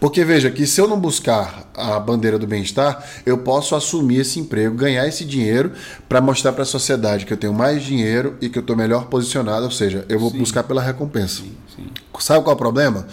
Porque 0.00 0.24
veja 0.24 0.50
que 0.50 0.66
se 0.66 0.80
eu 0.80 0.88
não 0.88 0.98
buscar 0.98 1.70
a 1.76 1.98
bandeira 1.98 2.38
do 2.38 2.46
bem-estar, 2.46 3.04
eu 3.26 3.38
posso 3.38 3.74
assumir 3.74 4.20
esse 4.20 4.38
emprego, 4.40 4.74
ganhar 4.74 5.06
esse 5.06 5.24
dinheiro 5.24 5.72
para 6.08 6.20
mostrar 6.20 6.52
para 6.52 6.62
a 6.62 6.66
sociedade 6.66 7.26
que 7.26 7.32
eu 7.32 7.36
tenho 7.36 7.52
mais 7.52 7.82
dinheiro 7.82 8.36
e 8.40 8.48
que 8.48 8.58
eu 8.58 8.60
estou 8.62 8.76
melhor 8.76 9.06
posicionado, 9.06 9.64
ou 9.64 9.70
seja, 9.70 10.06
eu 10.08 10.18
vou 10.18 10.30
buscar 10.30 10.62
pela 10.62 10.80
recompensa. 10.80 11.42
Sim. 11.76 11.86
Sabe 12.18 12.42
qual 12.42 12.52
é 12.52 12.54
o 12.54 12.58
problema? 12.58 13.06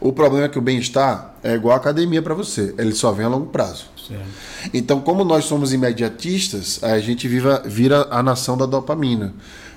O 0.00 0.12
problema 0.12 0.46
é 0.46 0.48
que 0.48 0.58
o 0.58 0.62
bem-estar 0.62 1.34
é 1.42 1.54
igual 1.54 1.74
a 1.74 1.76
academia 1.76 2.22
para 2.22 2.34
você, 2.34 2.74
ele 2.78 2.92
só 2.94 3.12
vem 3.12 3.26
a 3.26 3.28
longo 3.28 3.46
prazo. 3.46 3.84
Certo. 4.10 4.70
Então, 4.74 5.00
como 5.00 5.24
nós 5.24 5.44
somos 5.44 5.72
imediatistas, 5.72 6.82
a 6.82 6.98
gente 6.98 7.26
viva, 7.28 7.62
vira 7.64 8.06
a 8.10 8.22
nação 8.22 8.56
da 8.56 8.66
dopamina. 8.66 9.32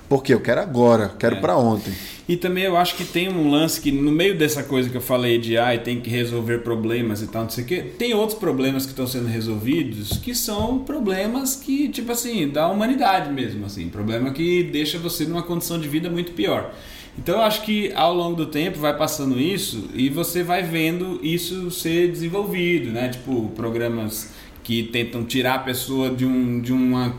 Porque 0.06 0.34
eu 0.34 0.40
quero 0.40 0.60
agora, 0.60 1.14
quero 1.18 1.36
É. 1.36 1.40
para 1.40 1.56
ontem. 1.56 1.92
E 2.28 2.36
também 2.36 2.64
eu 2.64 2.76
acho 2.76 2.94
que 2.94 3.04
tem 3.04 3.28
um 3.30 3.50
lance 3.50 3.80
que 3.80 3.90
no 3.90 4.10
meio 4.12 4.36
dessa 4.36 4.62
coisa 4.62 4.88
que 4.90 4.96
eu 4.96 5.00
falei 5.00 5.38
de 5.38 5.56
ai, 5.56 5.78
tem 5.78 5.98
que 6.00 6.10
resolver 6.10 6.58
problemas 6.58 7.22
e 7.22 7.26
tal, 7.26 7.42
não 7.44 7.50
sei 7.50 7.64
o 7.64 7.66
quê, 7.66 7.82
tem 7.98 8.12
outros 8.14 8.38
problemas 8.38 8.84
que 8.84 8.92
estão 8.92 9.06
sendo 9.06 9.26
resolvidos 9.28 10.18
que 10.18 10.34
são 10.34 10.78
problemas 10.78 11.56
que, 11.56 11.88
tipo 11.88 12.12
assim, 12.12 12.48
da 12.48 12.68
humanidade 12.68 13.32
mesmo, 13.32 13.64
assim, 13.64 13.88
problema 13.88 14.30
que 14.30 14.62
deixa 14.64 14.98
você 14.98 15.24
numa 15.24 15.42
condição 15.42 15.78
de 15.78 15.88
vida 15.88 16.10
muito 16.10 16.32
pior. 16.32 16.74
Então 17.18 17.36
eu 17.36 17.42
acho 17.42 17.62
que 17.62 17.92
ao 17.94 18.12
longo 18.12 18.36
do 18.36 18.46
tempo 18.46 18.78
vai 18.78 18.96
passando 18.96 19.40
isso 19.40 19.88
e 19.94 20.08
você 20.08 20.42
vai 20.42 20.62
vendo 20.62 21.20
isso 21.22 21.70
ser 21.70 22.10
desenvolvido, 22.10 22.90
né? 22.90 23.08
Tipo, 23.08 23.50
programas 23.54 24.32
que 24.62 24.82
tentam 24.82 25.24
tirar 25.24 25.54
a 25.54 25.58
pessoa 25.60 26.10
de, 26.10 26.24
um, 26.24 26.60
de 26.60 26.72
uma 26.72 27.14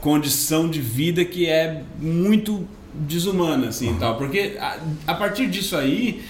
condição 0.00 0.70
de 0.70 0.80
vida 0.80 1.24
que 1.24 1.46
é 1.46 1.82
muito 2.00 2.66
desumana, 2.94 3.68
assim, 3.68 3.94
e 3.94 3.98
tal. 3.98 4.16
Porque 4.16 4.56
a, 4.58 4.78
a 5.06 5.14
partir 5.14 5.48
disso 5.48 5.76
aí, 5.76 6.22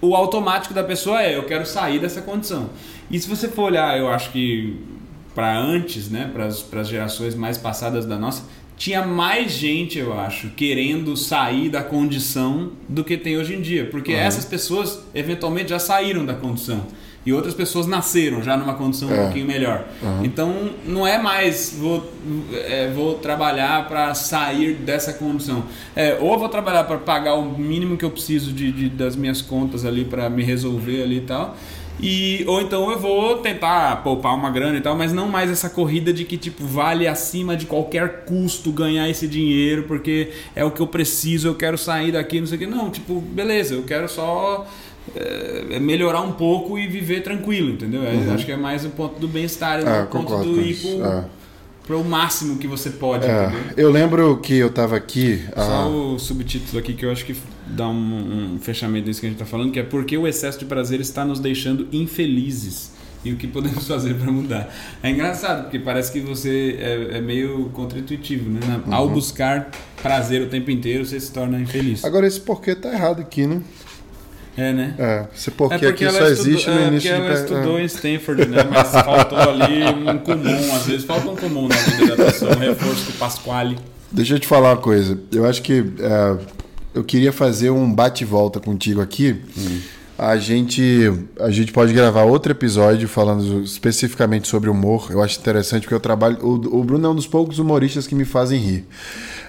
o 0.00 0.14
automático 0.14 0.72
da 0.72 0.84
pessoa 0.84 1.22
é, 1.22 1.36
eu 1.36 1.44
quero 1.44 1.66
sair 1.66 1.98
dessa 1.98 2.22
condição. 2.22 2.70
E 3.10 3.18
se 3.18 3.28
você 3.28 3.48
for 3.48 3.64
olhar, 3.64 3.98
eu 3.98 4.08
acho 4.08 4.30
que 4.30 4.78
para 5.34 5.56
antes, 5.58 6.08
né, 6.08 6.30
para 6.32 6.46
as 6.46 6.88
gerações 6.88 7.34
mais 7.34 7.58
passadas 7.58 8.06
da 8.06 8.18
nossa, 8.18 8.44
tinha 8.76 9.04
mais 9.06 9.52
gente, 9.52 9.98
eu 9.98 10.18
acho, 10.18 10.48
querendo 10.50 11.16
sair 11.16 11.68
da 11.70 11.82
condição 11.82 12.72
do 12.88 13.02
que 13.02 13.16
tem 13.16 13.38
hoje 13.38 13.54
em 13.54 13.60
dia. 13.60 13.86
Porque 13.90 14.12
essas 14.12 14.44
pessoas, 14.44 15.00
eventualmente, 15.14 15.70
já 15.70 15.78
saíram 15.78 16.24
da 16.26 16.34
condição. 16.34 16.84
E 17.24 17.32
outras 17.32 17.54
pessoas 17.54 17.88
nasceram 17.88 18.40
já 18.40 18.56
numa 18.56 18.74
condição 18.74 19.08
um 19.08 19.12
É. 19.12 19.22
pouquinho 19.24 19.46
melhor. 19.46 19.84
Então, 20.22 20.70
não 20.86 21.04
é 21.04 21.18
mais 21.18 21.74
vou, 21.76 22.08
é, 22.54 22.88
vou 22.94 23.14
trabalhar 23.14 23.88
para 23.88 24.14
sair 24.14 24.74
dessa 24.74 25.12
condição. 25.12 25.64
É, 25.96 26.16
ou 26.20 26.38
vou 26.38 26.48
trabalhar 26.48 26.84
para 26.84 26.98
pagar 26.98 27.34
o 27.34 27.58
mínimo 27.58 27.96
que 27.96 28.04
eu 28.04 28.10
preciso 28.12 28.52
de, 28.52 28.70
de- 28.70 28.88
das 28.88 29.16
minhas 29.16 29.42
contas 29.42 29.84
ali 29.84 30.04
para 30.04 30.30
me 30.30 30.44
resolver 30.44 31.02
ali 31.02 31.16
e 31.16 31.20
tal. 31.22 31.56
E, 32.00 32.44
ou 32.46 32.60
então 32.60 32.90
eu 32.90 32.98
vou 32.98 33.38
tentar 33.38 34.02
poupar 34.02 34.34
uma 34.34 34.50
grana 34.50 34.76
e 34.76 34.80
tal, 34.82 34.94
mas 34.94 35.12
não 35.14 35.28
mais 35.28 35.50
essa 35.50 35.70
corrida 35.70 36.12
de 36.12 36.24
que 36.24 36.36
tipo 36.36 36.64
vale 36.64 37.08
acima 37.08 37.56
de 37.56 37.64
qualquer 37.64 38.24
custo 38.26 38.70
ganhar 38.70 39.08
esse 39.08 39.26
dinheiro 39.26 39.84
porque 39.84 40.30
é 40.54 40.62
o 40.64 40.70
que 40.70 40.80
eu 40.80 40.86
preciso, 40.86 41.48
eu 41.48 41.54
quero 41.54 41.78
sair 41.78 42.12
daqui, 42.12 42.38
não 42.38 42.46
sei 42.46 42.56
o 42.56 42.58
que. 42.60 42.66
Não, 42.66 42.90
tipo, 42.90 43.18
beleza, 43.20 43.74
eu 43.74 43.82
quero 43.82 44.08
só 44.08 44.66
é, 45.14 45.78
melhorar 45.80 46.20
um 46.20 46.32
pouco 46.32 46.78
e 46.78 46.86
viver 46.86 47.22
tranquilo, 47.22 47.70
entendeu? 47.72 48.02
É, 48.02 48.34
Acho 48.34 48.44
que 48.44 48.52
é 48.52 48.56
mais 48.56 48.84
o 48.84 48.90
ponto 48.90 49.18
do 49.18 49.28
bem-estar, 49.28 49.80
Ah, 49.86 50.02
o 50.04 50.06
ponto 50.06 50.36
do 50.44 50.60
ir 50.60 50.76
pro, 50.76 51.04
É. 51.04 51.24
pro 51.86 52.04
máximo 52.04 52.58
que 52.58 52.66
você 52.66 52.90
pode, 52.90 53.24
É, 53.26 53.50
eu 53.76 53.90
lembro 53.90 54.36
que 54.38 54.54
eu 54.54 54.66
estava 54.66 54.96
aqui. 54.96 55.42
Só 55.54 55.62
ah, 55.62 55.86
o 55.86 56.18
subtítulo 56.18 56.78
aqui 56.78 56.92
que 56.92 57.06
eu 57.06 57.10
acho 57.10 57.24
que 57.24 57.34
dá 57.66 57.88
um, 57.88 58.54
um 58.54 58.58
fechamento 58.58 59.08
nisso 59.08 59.20
que 59.20 59.26
a 59.26 59.30
gente 59.30 59.40
está 59.40 59.46
falando, 59.46 59.72
que 59.72 59.80
é 59.80 59.82
porque 59.82 60.16
o 60.16 60.26
excesso 60.26 60.58
de 60.58 60.64
prazer 60.64 61.00
está 61.00 61.24
nos 61.24 61.40
deixando 61.40 61.88
infelizes 61.92 62.92
e 63.24 63.32
o 63.32 63.36
que 63.36 63.46
podemos 63.46 63.86
fazer 63.88 64.14
para 64.14 64.30
mudar. 64.30 64.72
É 65.02 65.10
engraçado, 65.10 65.62
porque 65.62 65.78
parece 65.78 66.12
que 66.12 66.20
você 66.20 66.76
é, 66.80 67.18
é 67.18 67.20
meio 67.20 67.70
contra-intuitivo, 67.72 68.48
né? 68.50 68.80
Uhum. 68.86 68.94
Ao 68.94 69.08
buscar 69.08 69.70
prazer 70.02 70.42
o 70.42 70.46
tempo 70.46 70.70
inteiro, 70.70 71.04
você 71.04 71.18
se 71.18 71.32
torna 71.32 71.58
infeliz. 71.58 72.04
Agora 72.04 72.26
esse 72.26 72.40
porquê 72.40 72.74
tá 72.74 72.92
errado 72.92 73.20
aqui, 73.20 73.46
né? 73.46 73.62
É, 74.56 74.72
né? 74.72 74.94
É, 74.98 75.26
esse 75.36 75.50
porquê 75.50 75.84
É 75.84 75.88
aqui 75.88 76.04
ela 76.04 76.18
só 76.18 76.26
existe 76.28 76.70
no 76.70 76.78
é, 76.78 76.86
início 76.86 77.12
ela 77.12 77.34
de 77.34 77.40
estudou 77.40 77.78
é. 77.78 77.82
em 77.82 77.84
Stanford, 77.84 78.46
né? 78.46 78.64
Mas 78.70 78.90
faltou 78.90 79.38
ali 79.38 79.84
um 79.84 80.18
comum, 80.18 80.74
às 80.74 80.86
vezes 80.86 81.04
falta 81.04 81.28
um 81.28 81.36
comum 81.36 81.68
na 81.68 81.76
vida 81.76 82.16
da 82.16 82.24
pessoa, 82.24 82.56
um 82.56 82.60
reforço 82.60 83.12
do 83.12 83.18
Pasquale. 83.18 83.76
Deixa 84.10 84.34
eu 84.34 84.38
te 84.38 84.46
falar 84.46 84.70
uma 84.70 84.80
coisa. 84.80 85.20
Eu 85.30 85.44
acho 85.44 85.60
que 85.60 85.84
é, 86.00 86.38
eu 86.96 87.04
queria 87.04 87.30
fazer 87.30 87.68
um 87.70 87.92
bate-volta 87.92 88.58
contigo 88.58 89.02
aqui, 89.02 89.36
A 90.18 90.38
gente, 90.38 91.12
a 91.38 91.50
gente 91.50 91.70
pode 91.72 91.92
gravar 91.92 92.22
outro 92.22 92.50
episódio 92.50 93.06
falando 93.06 93.62
especificamente 93.62 94.48
sobre 94.48 94.70
humor. 94.70 95.08
Eu 95.10 95.22
acho 95.22 95.38
interessante 95.38 95.82
porque 95.82 95.94
eu 95.94 96.00
trabalho. 96.00 96.38
O, 96.40 96.78
o 96.78 96.82
Bruno 96.82 97.06
é 97.06 97.10
um 97.10 97.14
dos 97.14 97.26
poucos 97.26 97.58
humoristas 97.58 98.06
que 98.06 98.14
me 98.14 98.24
fazem 98.24 98.58
rir. 98.58 98.86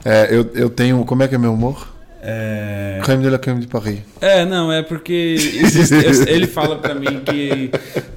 É, 0.04 0.28
eu, 0.30 0.46
eu 0.54 0.70
tenho. 0.70 1.06
Como 1.06 1.24
é 1.24 1.28
que 1.30 1.36
é 1.36 1.38
meu 1.38 1.54
humor? 1.54 1.88
É... 2.22 3.00
Crème 3.02 3.24
de 3.24 3.30
la 3.30 3.40
crème 3.40 3.62
de 3.62 3.68
Paris. 3.68 4.00
É, 4.20 4.44
não, 4.44 4.70
é 4.70 4.84
porque 4.84 5.38
existe, 5.38 5.94
ele 6.28 6.48
fala 6.48 6.78
pra 6.78 6.94
mim 6.94 7.22
que 7.24 7.72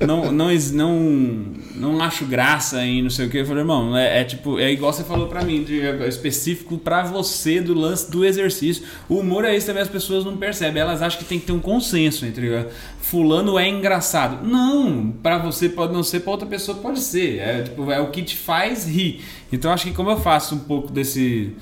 não, 0.04 0.32
não, 0.32 0.48
não, 0.72 1.44
não 1.80 2.00
acho 2.02 2.24
graça 2.26 2.84
em 2.84 3.02
não 3.02 3.10
sei 3.10 3.26
o 3.26 3.30
que. 3.30 3.38
Eu 3.38 3.46
falei, 3.46 3.62
irmão, 3.62 3.96
é, 3.96 4.20
é 4.20 4.24
tipo, 4.24 4.58
é 4.58 4.70
igual 4.70 4.92
você 4.92 5.02
falou 5.02 5.26
pra 5.26 5.42
mim, 5.42 5.64
de, 5.64 5.80
é 5.80 6.06
específico 6.06 6.78
pra 6.78 7.02
você 7.02 7.60
do 7.60 7.74
lance 7.74 8.10
do 8.10 8.24
exercício. 8.24 8.84
O 9.08 9.16
humor 9.16 9.44
é 9.44 9.56
isso 9.56 9.66
também, 9.66 9.82
as 9.82 9.88
pessoas 9.88 10.24
não 10.24 10.36
percebem. 10.36 10.82
Elas 10.82 11.02
acham 11.02 11.18
que 11.18 11.24
tem 11.24 11.38
que 11.38 11.46
ter 11.46 11.52
um 11.52 11.60
consenso 11.60 12.26
entre 12.26 12.66
fulano 13.00 13.58
é 13.58 13.68
engraçado. 13.68 14.46
Não, 14.46 15.10
pra 15.22 15.38
você 15.38 15.68
pode 15.68 15.92
não 15.92 16.02
ser, 16.02 16.20
pra 16.20 16.30
outra 16.30 16.46
pessoa 16.46 16.78
pode 16.78 17.00
ser. 17.00 17.38
É, 17.38 17.62
tipo, 17.62 17.90
é 17.90 18.00
o 18.00 18.10
que 18.10 18.22
te 18.22 18.36
faz 18.36 18.86
rir. 18.86 19.24
Então 19.52 19.72
acho 19.72 19.86
que 19.86 19.92
como 19.92 20.10
eu 20.10 20.20
faço 20.20 20.54
um 20.54 20.60
pouco 20.60 20.92
desse 20.92 21.52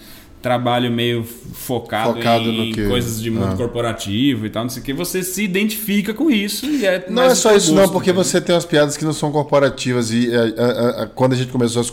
trabalho 0.40 0.90
meio 0.90 1.24
focado, 1.24 2.14
Focado 2.14 2.44
em 2.48 2.68
no 2.68 2.74
que- 2.74 2.86
coisas 2.88 3.20
de 3.20 3.30
mundo 3.30 3.52
Ah. 3.52 3.56
corporativo 3.56 4.46
e 4.46 4.50
tal, 4.50 4.62
não 4.62 4.70
sei 4.70 4.82
o 4.82 4.84
que, 4.84 4.92
você 4.92 5.22
se 5.22 5.42
identifica 5.42 6.14
com 6.14 6.30
isso 6.30 6.64
e 6.66 6.86
é 6.86 7.04
Não 7.08 7.24
é 7.24 7.34
só 7.34 7.54
isso, 7.56 7.74
não, 7.74 7.88
porque 7.88 8.10
entendeu? 8.10 8.24
você 8.24 8.40
tem 8.40 8.54
umas 8.54 8.64
piadas 8.64 8.96
que 8.96 9.04
não 9.04 9.12
são 9.12 9.32
corporativas. 9.32 10.10
E 10.12 10.30
é, 10.32 10.36
é, 10.36 11.02
é, 11.02 11.08
quando 11.14 11.32
a 11.32 11.36
gente 11.36 11.50
começou 11.50 11.82
a 11.82 11.84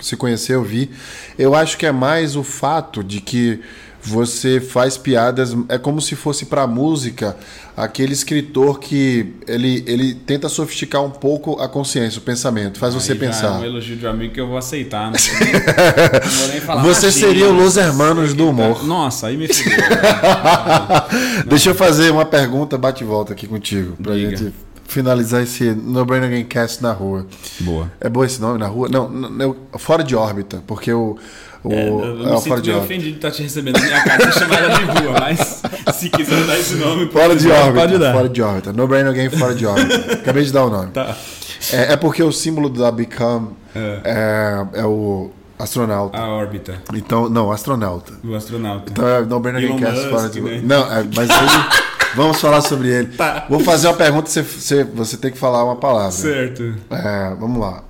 se 0.00 0.16
conhecer, 0.16 0.54
eu 0.54 0.62
vi. 0.62 0.90
Eu 1.38 1.54
acho 1.54 1.76
que 1.76 1.86
é 1.86 1.92
mais 1.92 2.36
o 2.36 2.42
fato 2.44 3.02
de 3.02 3.20
que 3.20 3.60
você 4.02 4.60
faz 4.60 4.96
piadas. 4.96 5.56
É 5.68 5.76
como 5.78 6.00
se 6.00 6.14
fosse 6.16 6.46
pra 6.46 6.66
música 6.66 7.36
aquele 7.76 8.12
escritor 8.12 8.80
que 8.80 9.34
ele, 9.46 9.84
ele 9.86 10.12
tenta 10.14 10.48
sofisticar 10.48 11.00
um 11.04 11.10
pouco 11.10 11.60
a 11.60 11.68
consciência, 11.68 12.18
o 12.18 12.22
pensamento, 12.22 12.78
faz 12.78 12.92
você 12.94 13.12
Aí 13.12 13.18
já 13.18 13.24
É 13.24 13.28
pensar. 13.28 13.52
um 13.60 13.64
elogio 13.64 13.96
de 13.96 14.04
um 14.06 14.10
amigo 14.10 14.34
que 14.34 14.40
eu 14.40 14.48
vou 14.48 14.56
aceitar. 14.58 15.10
Nem, 15.12 15.20
não 16.24 16.30
vou 16.30 16.48
nem 16.48 16.60
falar. 16.60 16.82
Você 16.82 17.06
"Imagina, 17.06 17.26
seria 17.28 17.48
o 17.48 17.52
Los 17.52 17.74
sei 17.74 17.82
Hermanos 17.84 18.34
do 18.34 18.48
humor." 18.48 18.84
Nossa, 18.84 19.28
aí 19.28 19.36
me 19.36 19.46
fudeu. 19.46 19.78
Deixa 21.46 21.70
eu 21.70 21.74
fazer 21.74 22.10
uma 22.10 22.24
pergunta 22.24 22.76
bate 22.76 23.02
e 23.04 23.06
volta 23.06 23.32
aqui 23.32 23.46
contigo, 23.46 23.96
pra 24.02 24.14
Diga. 24.14 24.36
gente 24.36 24.52
finalizar 24.88 25.42
esse 25.42 25.70
No 25.70 26.04
Brain 26.04 26.24
Again 26.24 26.44
Cast 26.46 26.82
na 26.82 26.92
rua. 26.92 27.26
Boa. 27.60 27.92
É 28.00 28.08
bom 28.08 28.24
esse 28.24 28.40
nome 28.40 28.58
na 28.58 28.66
rua? 28.66 28.88
Não, 28.88 29.08
não, 29.08 29.40
eu- 29.44 29.56
fora 29.78 30.02
de 30.02 30.16
órbita, 30.16 30.62
porque 30.66 30.92
o. 30.92 31.16
o 31.62 31.72
É, 31.72 31.76
é, 31.76 31.88
eu 31.88 31.94
o 31.94 32.34
me 32.34 32.40
sinto 32.40 32.62
de 32.62 32.70
meio 32.70 32.82
ofendido 32.82 33.10
de 33.10 33.16
estar 33.16 33.30
te 33.30 33.42
recebendo 33.42 33.78
na 33.78 33.84
minha 33.86 34.02
casa 34.04 34.32
chamar 34.32 34.62
ela 34.62 34.78
de 34.78 35.00
rua, 35.00 35.20
mas 35.20 35.62
se 35.94 36.08
quiser 36.08 36.42
dar 36.46 36.58
esse 36.58 36.74
nome, 36.76 37.06
Fora 37.10 37.36
de 37.36 37.46
pode 37.48 37.60
órbita. 37.60 37.98
dar. 37.98 38.12
Fora 38.14 38.28
de 38.28 38.42
órbita. 38.42 38.72
No 38.72 38.86
Brain 38.88 39.04
Again 39.04 39.30
fora 39.30 39.54
de 39.54 39.66
órbita. 39.66 40.12
Acabei 40.14 40.44
de 40.44 40.52
dar 40.52 40.64
o 40.64 40.70
nome. 40.70 40.90
Tá. 40.92 41.14
É, 41.72 41.92
é 41.92 41.96
porque 41.96 42.22
o 42.22 42.32
símbolo 42.32 42.68
da 42.70 42.90
Become 42.90 43.48
é, 43.74 44.64
é 44.74 44.84
o 44.86 45.30
astronauta. 45.58 46.16
A 46.16 46.28
órbita, 46.28 46.80
Então, 46.94 47.28
não, 47.28 47.50
astronauta. 47.52 48.12
o 48.24 48.34
astronauta. 48.34 48.90
Então 48.90 49.06
é 49.06 49.20
No 49.22 49.38
Brain 49.40 49.56
Again 49.56 49.66
Elon 49.70 49.78
Cast 49.80 50.08
fora 50.08 50.28
de 50.30 50.40
né? 50.40 50.60
Não, 50.64 50.90
é, 50.90 51.04
mas 51.14 51.28
aí. 51.28 51.46
Vamos 52.14 52.40
falar 52.40 52.60
sobre 52.62 52.88
ele. 52.88 53.08
Tá. 53.16 53.46
Vou 53.48 53.60
fazer 53.60 53.88
uma 53.88 53.94
pergunta, 53.94 54.28
você, 54.28 54.42
você, 54.42 54.84
você 54.84 55.16
tem 55.16 55.30
que 55.30 55.38
falar 55.38 55.64
uma 55.64 55.76
palavra. 55.76 56.10
Certo. 56.12 56.74
É, 56.90 57.34
vamos 57.38 57.60
lá. 57.60 57.84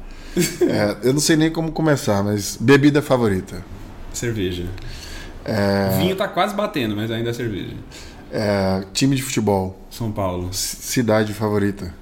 É, 0.63 0.97
eu 1.09 1.13
não 1.13 1.21
sei 1.21 1.37
nem 1.37 1.51
como 1.51 1.73
começar, 1.73 2.23
mas 2.23 2.57
bebida 2.61 3.01
favorita. 3.03 3.63
Cerveja. 4.13 4.67
É, 5.45 5.97
Vinho 5.99 6.15
tá 6.15 6.29
quase 6.29 6.55
batendo, 6.55 6.95
mas 6.95 7.11
ainda 7.11 7.31
é 7.31 7.33
cerveja. 7.33 7.75
é, 8.33 8.85
time 8.93 9.17
de 9.17 9.23
futebol. 9.23 9.79
São 9.91 10.13
Paulo. 10.13 10.49
C- 10.53 10.77
Cidade 10.81 11.33
favorita. 11.33 11.93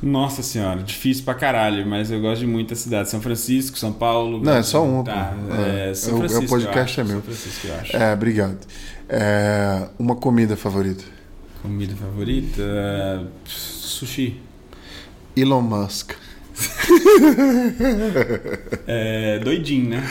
Nossa 0.00 0.42
senhora, 0.44 0.80
difícil 0.82 1.24
pra 1.24 1.34
caralho, 1.34 1.84
mas 1.84 2.10
eu 2.10 2.20
gosto 2.20 2.40
de 2.40 2.46
muitas 2.46 2.78
cidades. 2.78 3.10
São 3.10 3.20
Francisco, 3.20 3.76
São 3.76 3.92
Paulo. 3.92 4.40
Não, 4.44 4.52
é 4.56 4.62
só 4.62 4.84
uma, 4.84 5.02
Tá, 5.02 5.34
é, 5.50 5.90
É, 5.90 5.94
São 5.94 6.12
é 6.12 6.14
o- 6.14 6.18
Francisco. 6.18 6.46
podcast 6.48 7.00
é 7.00 7.04
meu. 7.04 7.12
São 7.14 7.22
Francisco, 7.22 7.66
eu 7.66 7.74
acho. 7.80 7.96
É, 7.96 8.12
obrigado. 8.12 8.58
É, 9.08 9.86
uma 9.98 10.14
comida 10.16 10.56
favorita. 10.56 11.04
Comida 11.62 11.94
favorita? 11.96 13.26
Sushi. 13.44 14.36
Elon 15.36 15.60
Musk. 15.62 16.12
É, 18.86 19.38
doidinho, 19.40 19.90
né? 19.90 20.02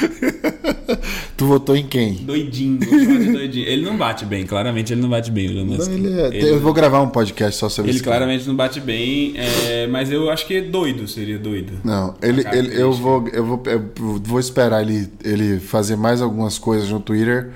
Tu 1.35 1.45
votou 1.45 1.75
em 1.75 1.85
quem? 1.85 2.13
Doidinho, 2.13 2.77
doidinho. 2.79 3.65
Ele 3.67 3.83
não 3.83 3.97
bate 3.97 4.23
bem, 4.25 4.45
claramente 4.45 4.93
ele 4.93 5.01
não 5.01 5.09
bate 5.09 5.31
bem, 5.31 5.47
o 5.47 5.51
Elon 5.51 5.65
Musk. 5.65 5.87
Não, 5.89 5.97
ele 5.97 6.19
é- 6.21 6.27
Ele- 6.27 6.49
Eu 6.51 6.59
vou 6.59 6.73
gravar 6.73 7.01
um 7.01 7.09
podcast 7.09 7.59
só 7.59 7.67
sobre 7.69 7.91
Ele 7.91 7.97
esse 7.97 8.03
cara. 8.05 8.17
claramente 8.17 8.47
não 8.47 8.55
bate 8.55 8.79
bem, 8.79 9.33
é, 9.35 9.87
mas 9.87 10.11
eu 10.11 10.29
acho 10.29 10.45
que 10.47 10.61
doido 10.61 11.07
seria 11.07 11.37
doido. 11.37 11.73
Não, 11.83 12.15
ele, 12.21 12.45
ele, 12.53 12.79
eu, 12.81 12.93
vou, 12.93 13.27
eu, 13.29 13.45
vou, 13.45 13.63
eu 13.65 13.91
vou 14.23 14.39
esperar 14.39 14.81
ele, 14.81 15.09
ele 15.23 15.59
fazer 15.59 15.95
mais 15.95 16.21
algumas 16.21 16.57
coisas 16.57 16.89
no 16.89 16.99
Twitter. 16.99 17.49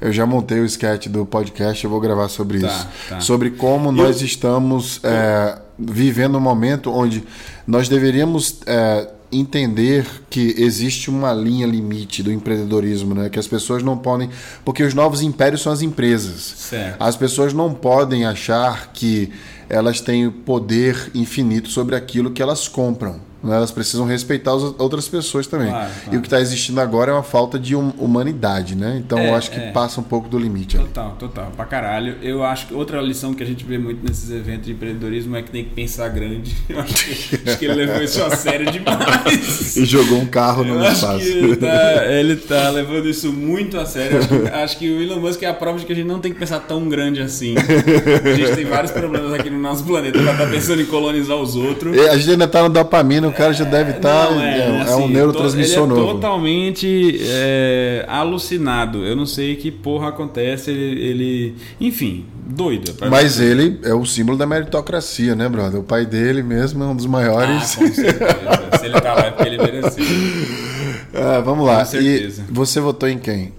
Eu 0.00 0.12
já 0.12 0.26
montei 0.26 0.60
o 0.60 0.64
sketch 0.64 1.06
do 1.08 1.24
podcast, 1.24 1.82
eu 1.84 1.90
vou 1.90 2.00
gravar 2.00 2.28
sobre 2.28 2.60
Tá, 2.60 2.66
isso. 2.68 2.88
tá. 3.08 3.20
Sobre 3.20 3.50
como 3.50 3.90
nós 3.90 4.20
estamos 4.20 5.00
é, 5.02 5.58
vivendo 5.78 6.36
um 6.36 6.40
momento 6.40 6.92
onde 6.92 7.24
nós 7.66 7.88
deveríamos 7.88 8.60
é, 8.66 9.08
entender 9.32 10.06
que 10.30 10.54
existe 10.58 11.10
uma 11.10 11.32
linha 11.32 11.66
limite 11.66 12.22
do 12.22 12.32
empreendedorismo, 12.32 13.14
né? 13.14 13.28
Que 13.28 13.38
as 13.38 13.46
pessoas 13.46 13.82
não 13.82 13.96
podem. 13.98 14.30
Porque 14.64 14.82
os 14.82 14.94
novos 14.94 15.22
impérios 15.22 15.62
são 15.62 15.72
as 15.72 15.82
empresas. 15.82 16.54
Certo. 16.56 16.96
As 17.02 17.16
pessoas 17.16 17.52
não 17.52 17.72
podem 17.74 18.24
achar 18.24 18.92
que 18.92 19.32
elas 19.68 20.00
têm 20.00 20.30
poder 20.30 21.10
infinito 21.14 21.68
sobre 21.70 21.96
aquilo 21.96 22.30
que 22.30 22.40
elas 22.40 22.68
compram. 22.68 23.20
Né? 23.46 23.56
Elas 23.56 23.70
precisam 23.70 24.04
respeitar 24.06 24.52
as 24.54 24.62
outras 24.78 25.08
pessoas 25.08 25.46
também. 25.46 25.68
Claro, 25.68 25.90
E 25.90 26.00
claro. 26.04 26.18
o 26.18 26.20
que 26.22 26.26
está 26.26 26.40
existindo 26.40 26.80
agora 26.80 27.10
é 27.12 27.14
uma 27.14 27.22
falta 27.22 27.58
de 27.58 27.74
hum- 27.76 27.92
humanidade, 27.98 28.74
né? 28.74 28.96
Então 29.04 29.18
É, 29.18 29.30
eu 29.30 29.34
acho 29.34 29.50
que 29.50 29.58
é. 29.58 29.70
passa 29.70 30.00
um 30.00 30.04
pouco 30.04 30.28
do 30.28 30.38
limite. 30.38 30.76
ali. 30.76 30.86
Total, 30.86 31.16
total, 31.18 31.52
pra 31.56 31.64
caralho. 31.64 32.16
Eu 32.22 32.42
acho 32.44 32.66
que 32.66 32.74
outra 32.74 33.00
lição 33.00 33.32
que 33.34 33.42
a 33.42 33.46
gente 33.46 33.64
vê 33.64 33.78
muito 33.78 34.06
nesses 34.06 34.30
eventos 34.30 34.66
de 34.66 34.72
empreendedorismo 34.72 35.36
é 35.36 35.42
que 35.42 35.50
tem 35.50 35.64
que 35.64 35.70
pensar 35.70 36.08
grande. 36.08 36.56
Eu 36.68 36.80
acho 36.80 36.94
que, 36.94 37.48
acho 37.48 37.58
que 37.58 37.64
ele 37.64 37.74
levou 37.74 38.02
isso 38.02 38.22
a 38.22 38.30
sério 38.36 38.70
demais. 38.70 39.76
E 39.76 39.84
jogou 39.84 40.18
um 40.18 40.26
carro 40.26 40.64
no 40.64 40.84
espaço. 40.86 41.24
ele 41.26 41.56
tá, 41.56 42.04
ele 42.06 42.36
tá 42.36 42.70
levando 42.70 43.08
isso 43.08 43.32
muito 43.32 43.78
a 43.78 43.86
sério. 43.86 44.18
Acho 44.18 44.28
que, 44.28 44.48
acho 44.48 44.78
que 44.78 44.90
o 44.90 45.02
Elon 45.02 45.20
Musk 45.20 45.42
é 45.42 45.46
a 45.46 45.54
prova 45.54 45.78
de 45.78 45.84
que 45.86 45.92
a 45.92 45.96
gente 45.96 46.06
não 46.06 46.18
tem 46.20 46.32
que 46.32 46.38
pensar 46.38 46.60
tão 46.60 46.88
grande 46.88 47.20
assim. 47.20 47.54
A 47.56 48.34
gente 48.36 48.54
tem 48.54 48.64
vários 48.64 48.90
problemas 48.92 49.32
aqui 49.32 49.50
no 49.50 49.58
nosso 49.58 49.84
planeta 49.84 50.18
pra 50.20 50.32
estar 50.32 50.46
pensando 50.50 50.82
em 50.82 50.86
colonizar 50.86 51.36
os 51.36 51.54
outros. 51.56 51.96
E 51.96 52.00
A 52.08 52.16
gente 52.16 52.30
ainda 52.32 52.48
tá 52.48 52.62
no 52.62 52.68
dopamina, 52.68 53.28
cara 53.36 53.52
já 53.52 53.64
deve 53.64 53.92
estar. 53.92 54.30
Não, 54.30 54.40
é, 54.40 54.58
é 54.58 54.80
assim, 54.82 55.02
um 55.02 55.08
neurotransmissor 55.08 55.86
to- 55.86 55.92
ele 55.92 56.00
é 56.00 56.02
novo. 56.02 56.14
totalmente 56.14 57.18
é, 57.22 58.04
alucinado. 58.08 59.04
Eu 59.04 59.14
não 59.16 59.26
sei 59.26 59.56
que 59.56 59.70
porra 59.70 60.08
acontece. 60.08 60.70
Ele, 60.70 61.00
ele- 61.00 61.54
enfim, 61.80 62.24
doido. 62.46 62.94
Mas 63.10 63.38
ele 63.40 63.78
é 63.82 63.94
o 63.94 64.04
símbolo 64.04 64.36
da 64.38 64.46
meritocracia, 64.46 65.34
né, 65.34 65.48
brother? 65.48 65.80
O 65.80 65.84
pai 65.84 66.04
dele 66.06 66.42
mesmo 66.42 66.82
é 66.82 66.86
um 66.86 66.96
dos 66.96 67.06
Ah, 67.06 67.08
maiores. 67.08 67.74
com 67.74 67.86
certeza. 67.86 68.78
Se 68.78 68.86
ele 68.86 69.00
tá 69.00 69.14
lá 69.14 69.26
é 69.26 69.30
porque 69.30 69.48
ele 69.48 69.58
mereceu. 69.58 70.04
Ah, 71.18 71.40
vamos 71.40 71.66
lá. 71.66 71.78
Com 71.78 71.84
certeza. 71.86 72.44
E 72.48 72.52
você 72.52 72.78
votou 72.78 73.08
em 73.08 73.18
quem? 73.18 73.52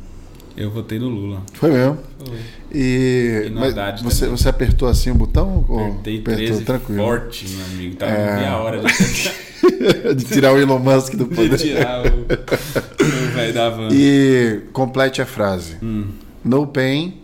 Eu 0.55 0.69
votei 0.69 0.99
no 0.99 1.07
Lula. 1.07 1.41
Foi 1.53 1.71
mesmo. 1.71 1.97
Foi. 2.23 2.37
E, 2.73 3.49
mas 3.53 3.73
você, 4.03 4.25
também. 4.25 4.37
você 4.37 4.49
apertou 4.49 4.87
assim 4.89 5.09
o 5.11 5.15
botão? 5.15 5.65
Ou 5.69 5.79
Apertei 5.79 6.19
apertou 6.19 6.45
13 6.45 6.63
tranquilo? 6.65 7.01
forte, 7.03 7.47
meu 7.49 7.65
amigo. 7.65 7.95
Tava 7.95 8.11
É. 8.11 8.35
meia 8.37 8.57
hora 8.57 8.81
de, 8.81 10.13
de 10.15 10.25
tirar 10.25 10.53
o 10.53 10.57
Elon 10.57 10.79
Musk 10.79 11.15
do 11.15 11.25
de 11.25 11.35
poder. 11.35 11.57
tirar 11.57 12.03
o, 12.05 12.09
o 12.09 13.31
velho 13.33 13.53
da 13.53 13.69
van. 13.69 13.87
E 13.91 14.61
complete 14.73 15.21
a 15.21 15.25
frase. 15.25 15.77
Hum. 15.81 16.07
No 16.43 16.67
pain, 16.67 17.21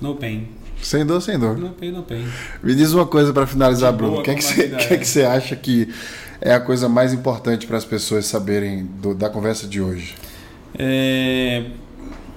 No 0.00 0.14
pain. 0.16 0.48
sem 0.82 1.06
dor, 1.06 1.20
sem 1.20 1.38
dor. 1.38 1.56
No 1.56 1.70
pain, 1.70 1.90
no 1.92 2.02
pain. 2.02 2.26
Me 2.62 2.74
diz 2.74 2.92
uma 2.92 3.06
coisa 3.06 3.32
para 3.32 3.46
finalizar, 3.46 3.92
De 3.92 3.98
Bruno. 3.98 4.18
O 4.18 4.22
que, 4.22 4.30
é 4.30 4.34
que, 4.34 4.42
você, 4.44 4.54
vida 4.64 4.76
que 4.76 4.84
é 4.92 4.96
é. 4.96 4.98
que 4.98 5.06
você 5.06 5.22
acha 5.22 5.54
que 5.56 5.88
é 6.40 6.52
a 6.52 6.58
coisa 6.60 6.88
mais 6.88 7.12
importante 7.12 7.66
para 7.66 7.76
as 7.76 7.84
pessoas 7.84 8.26
saberem 8.26 8.86
do- 9.00 9.14
da 9.14 9.28
conversa 9.30 9.66
de 9.68 9.80
hoje? 9.80 10.14
É, 10.78 11.64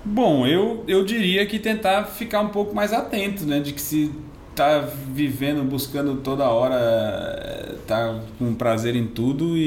Bom, 0.06 0.46
eu, 0.46 0.84
eu 0.88 1.04
diria 1.06 1.46
que 1.46 1.58
tentar 1.60 2.04
ficar 2.06 2.42
um 2.42 2.50
pouco 2.50 2.76
mais 2.76 2.92
atento, 2.92 3.46
né? 3.46 3.60
De 3.60 3.72
que 3.74 3.82
se 3.82 4.12
tá 4.56 4.80
vivendo, 5.12 5.63
buscando 5.68 6.16
toda 6.18 6.44
hora, 6.50 6.76
é, 6.76 7.76
tá 7.88 8.20
com 8.38 8.54
prazer 8.54 8.96
em 8.96 9.08
tudo 9.08 9.58
e, 9.58 9.62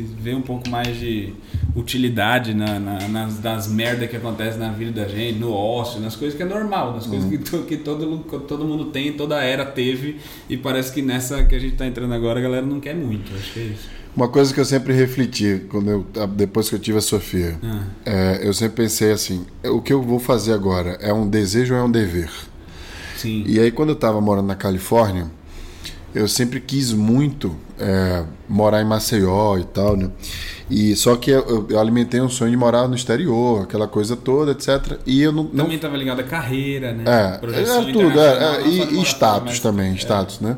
e 0.00 0.06
ver 0.18 0.34
um 0.36 0.40
pouco 0.40 0.70
mais 0.70 0.96
de 0.98 1.34
utilidade 1.76 2.54
na, 2.54 2.78
na- 2.78 3.08
nas, 3.08 3.42
nas 3.42 3.68
merdas 3.68 4.08
que 4.08 4.16
acontecem 4.16 4.58
na 4.60 4.70
vida 4.70 5.02
da 5.02 5.08
gente, 5.08 5.38
no 5.38 5.52
ócio, 5.52 6.00
nas 6.00 6.16
coisas 6.16 6.34
que 6.36 6.42
é 6.42 6.46
normal, 6.46 6.94
nas 6.94 7.06
coisas 7.06 7.28
que, 7.28 7.38
to- 7.38 7.64
que 7.64 7.76
todo, 7.76 8.18
todo 8.48 8.64
mundo 8.64 8.86
tem, 8.86 9.12
toda 9.12 9.42
era 9.42 9.66
teve, 9.66 10.16
e 10.48 10.56
parece 10.56 10.92
que 10.94 11.02
nessa 11.02 11.44
que 11.44 11.54
a 11.54 11.58
gente 11.58 11.76
tá 11.76 11.86
entrando 11.86 12.14
agora 12.14 12.38
a 12.38 12.42
galera 12.42 12.64
não 12.64 12.80
quer 12.80 12.94
muito, 12.94 13.34
acho 13.34 13.52
que 13.52 13.60
é 13.60 13.64
isso. 13.64 13.88
Uma 14.14 14.28
coisa 14.28 14.52
que 14.52 14.60
eu 14.60 14.64
sempre 14.64 14.92
refleti 14.92 15.62
quando 15.70 15.90
eu, 15.90 16.06
depois 16.28 16.68
que 16.68 16.74
eu 16.74 16.78
tive 16.78 16.98
a 16.98 17.00
Sofia, 17.00 17.58
Ah. 17.62 17.84
é, 18.04 18.40
eu 18.42 18.52
sempre 18.52 18.84
pensei 18.84 19.10
assim: 19.10 19.46
o 19.64 19.80
que 19.80 19.92
eu 19.92 20.02
vou 20.02 20.18
fazer 20.18 20.52
agora 20.52 20.98
é 21.00 21.12
um 21.12 21.26
desejo 21.26 21.74
ou 21.74 21.80
é 21.80 21.82
um 21.82 21.90
dever? 21.90 22.30
Sim. 23.16 23.44
E 23.46 23.58
aí, 23.58 23.70
quando 23.70 23.90
eu 23.90 23.94
estava 23.94 24.20
morando 24.20 24.48
na 24.48 24.56
Califórnia, 24.56 25.30
eu 26.14 26.28
sempre 26.28 26.60
quis 26.60 26.92
muito 26.92 27.56
é, 27.78 28.24
morar 28.48 28.82
em 28.82 28.84
Maceió 28.84 29.56
e 29.56 29.64
tal, 29.64 29.96
né? 29.96 30.10
E 30.70 30.94
só 30.94 31.16
que 31.16 31.30
eu, 31.30 31.66
eu, 31.70 31.78
alimentei 31.78 32.20
um 32.20 32.28
sonho 32.28 32.50
de 32.50 32.56
morar 32.56 32.86
no 32.86 32.94
exterior, 32.94 33.62
aquela 33.62 33.88
coisa 33.88 34.14
toda, 34.14 34.52
etc. 34.52 34.98
E 35.06 35.22
eu 35.22 35.32
não. 35.32 35.46
Também 35.46 35.76
estava 35.76 35.96
ligado 35.96 36.20
à 36.20 36.24
carreira, 36.24 36.92
né? 36.92 37.04
É, 37.06 37.38
Projeção 37.38 37.82
era 37.82 37.92
tudo, 37.92 38.20
é, 38.20 38.26
é, 38.26 38.60
não 38.60 38.66
e, 38.68 39.00
e 39.00 39.02
status 39.02 39.60
também, 39.60 39.92
é. 39.92 39.96
status, 39.96 40.40
né? 40.40 40.56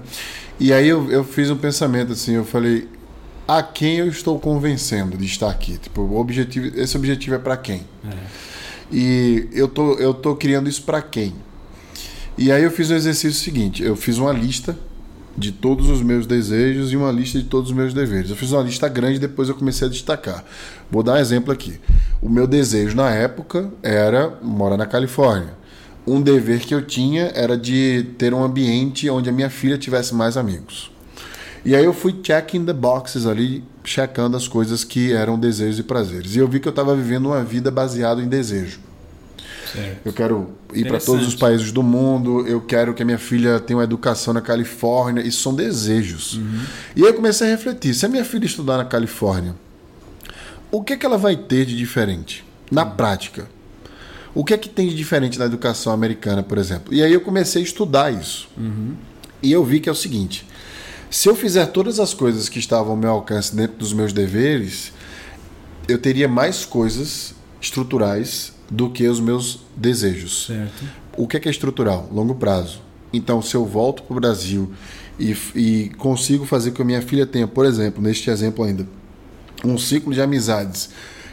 E 0.58 0.72
aí 0.72 0.88
eu, 0.88 1.10
eu 1.10 1.24
fiz 1.24 1.50
um 1.50 1.56
pensamento 1.56 2.12
assim, 2.12 2.34
eu 2.34 2.44
falei, 2.44 2.88
a 3.46 3.62
quem 3.62 3.96
eu 3.96 4.08
estou 4.08 4.38
convencendo 4.38 5.16
de 5.16 5.24
estar 5.24 5.50
aqui? 5.50 5.78
Tipo, 5.78 6.02
o 6.02 6.18
objetivo, 6.18 6.78
esse 6.78 6.96
objetivo 6.96 7.36
é 7.36 7.38
para 7.38 7.56
quem? 7.56 7.82
É. 8.04 8.16
E 8.90 9.48
eu 9.52 9.68
tô, 9.68 9.94
eu 9.94 10.14
tô 10.14 10.36
criando 10.36 10.68
isso 10.68 10.82
para 10.82 11.02
quem? 11.02 11.34
E 12.36 12.50
aí 12.50 12.62
eu 12.62 12.70
fiz 12.70 12.90
o 12.90 12.94
exercício 12.94 13.42
seguinte: 13.42 13.82
eu 13.82 13.96
fiz 13.96 14.18
uma 14.18 14.32
lista 14.32 14.76
de 15.36 15.50
todos 15.50 15.88
os 15.88 16.00
meus 16.00 16.26
desejos 16.26 16.92
e 16.92 16.96
uma 16.96 17.10
lista 17.10 17.38
de 17.38 17.44
todos 17.44 17.70
os 17.70 17.76
meus 17.76 17.92
deveres. 17.92 18.30
Eu 18.30 18.36
fiz 18.36 18.52
uma 18.52 18.62
lista 18.62 18.88
grande, 18.88 19.18
depois 19.18 19.48
eu 19.48 19.54
comecei 19.54 19.86
a 19.86 19.90
destacar. 19.90 20.44
Vou 20.90 21.02
dar 21.02 21.14
um 21.14 21.16
exemplo 21.16 21.52
aqui. 21.52 21.80
O 22.22 22.28
meu 22.28 22.46
desejo 22.46 22.96
na 22.96 23.10
época 23.10 23.70
era 23.82 24.38
morar 24.42 24.76
na 24.76 24.86
Califórnia. 24.86 25.54
Um 26.06 26.20
dever 26.20 26.60
que 26.60 26.74
eu 26.74 26.82
tinha 26.82 27.32
era 27.34 27.56
de 27.56 28.06
ter 28.18 28.34
um 28.34 28.44
ambiente 28.44 29.08
onde 29.08 29.28
a 29.28 29.32
minha 29.32 29.50
filha 29.50 29.78
tivesse 29.78 30.14
mais 30.14 30.36
amigos. 30.36 30.93
E 31.64 31.74
aí 31.74 31.84
eu 31.84 31.94
fui 31.94 32.14
checking 32.22 32.64
the 32.64 32.72
boxes 32.72 33.26
ali, 33.26 33.64
checando 33.82 34.36
as 34.36 34.46
coisas 34.46 34.84
que 34.84 35.12
eram 35.12 35.38
desejos 35.38 35.78
e 35.78 35.82
prazeres. 35.82 36.36
E 36.36 36.38
eu 36.38 36.46
vi 36.46 36.60
que 36.60 36.68
eu 36.68 36.70
estava 36.70 36.94
vivendo 36.94 37.26
uma 37.26 37.42
vida 37.42 37.70
baseada 37.70 38.20
em 38.20 38.28
desejo. 38.28 38.80
Certo. 39.72 40.00
Eu 40.04 40.12
quero 40.12 40.50
ir 40.72 40.86
para 40.86 41.00
todos 41.00 41.26
os 41.26 41.34
países 41.34 41.72
do 41.72 41.82
mundo, 41.82 42.46
eu 42.46 42.60
quero 42.60 42.94
que 42.94 43.02
a 43.02 43.06
minha 43.06 43.18
filha 43.18 43.58
tenha 43.58 43.78
uma 43.78 43.84
educação 43.84 44.34
na 44.34 44.40
Califórnia. 44.40 45.26
Isso 45.26 45.42
são 45.42 45.54
desejos. 45.54 46.38
E 46.94 47.02
aí 47.02 47.08
eu 47.08 47.14
comecei 47.14 47.46
a 47.46 47.50
refletir: 47.50 47.94
se 47.94 48.06
a 48.06 48.08
minha 48.08 48.24
filha 48.24 48.44
estudar 48.44 48.76
na 48.76 48.84
Califórnia, 48.84 49.54
o 50.70 50.82
que, 50.82 50.92
é 50.92 50.96
que 50.96 51.06
ela 51.06 51.18
vai 51.18 51.36
ter 51.36 51.64
de 51.64 51.76
diferente? 51.76 52.44
Na 52.70 52.84
prática. 52.84 53.48
O 54.34 54.44
que 54.44 54.52
é 54.52 54.58
que 54.58 54.68
tem 54.68 54.88
de 54.88 54.94
diferente 54.94 55.38
na 55.38 55.44
educação 55.44 55.92
americana, 55.92 56.42
por 56.42 56.58
exemplo? 56.58 56.92
E 56.92 57.02
aí 57.02 57.12
eu 57.12 57.20
comecei 57.20 57.62
a 57.62 57.64
estudar 57.64 58.12
isso. 58.12 58.48
E 59.42 59.52
eu 59.52 59.64
vi 59.64 59.80
que 59.80 59.88
é 59.88 59.92
o 59.92 59.94
seguinte: 59.94 60.46
se 61.14 61.28
eu 61.28 61.36
fizer 61.36 61.66
todas 61.66 62.00
as 62.00 62.12
coisas 62.12 62.48
que 62.48 62.58
estavam 62.58 62.90
ao 62.90 62.96
meu 62.96 63.10
alcance 63.10 63.54
dentro 63.54 63.76
dos 63.76 63.92
meus 63.92 64.12
deveres, 64.12 64.92
eu 65.86 65.96
teria 65.96 66.26
mais 66.26 66.64
coisas 66.64 67.34
estruturais 67.60 68.52
do 68.68 68.90
que 68.90 69.06
os 69.06 69.20
meus 69.20 69.60
desejos. 69.76 70.46
Certo. 70.46 70.84
O 71.16 71.28
que 71.28 71.36
é, 71.36 71.40
que 71.40 71.46
é 71.48 71.52
estrutural? 71.52 72.08
Longo 72.12 72.34
prazo. 72.34 72.80
Então, 73.12 73.40
se 73.40 73.54
eu 73.54 73.64
volto 73.64 74.02
para 74.02 74.16
o 74.16 74.20
Brasil 74.20 74.72
e, 75.20 75.36
e 75.54 75.92
consigo 75.98 76.44
fazer 76.44 76.70
com 76.70 76.76
que 76.78 76.82
a 76.82 76.84
minha 76.84 77.00
filha 77.00 77.24
tenha, 77.24 77.46
por 77.46 77.64
exemplo, 77.64 78.02
neste 78.02 78.28
exemplo 78.28 78.64
ainda, 78.64 78.84
um 79.64 79.78
ciclo 79.78 80.12
de 80.12 80.20
amizades 80.20 80.90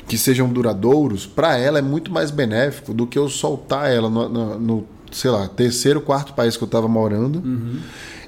que 0.07 0.15
sejam 0.15 0.47
duradouros, 0.47 1.25
para 1.25 1.57
ela 1.57 1.79
é 1.79 1.81
muito 1.81 2.11
mais 2.11 2.29
benéfico 2.29 2.93
do 2.93 3.07
que 3.07 3.17
eu 3.17 3.27
soltar 3.27 3.89
ela 3.91 4.11
no, 4.11 4.29
no- 4.29 4.59
no, 4.59 4.85
sei 5.11 5.31
lá, 5.31 5.47
terceiro, 5.47 6.01
quarto 6.01 6.33
país 6.33 6.55
que 6.55 6.63
eu 6.63 6.67
estava 6.67 6.87
morando 6.87 7.41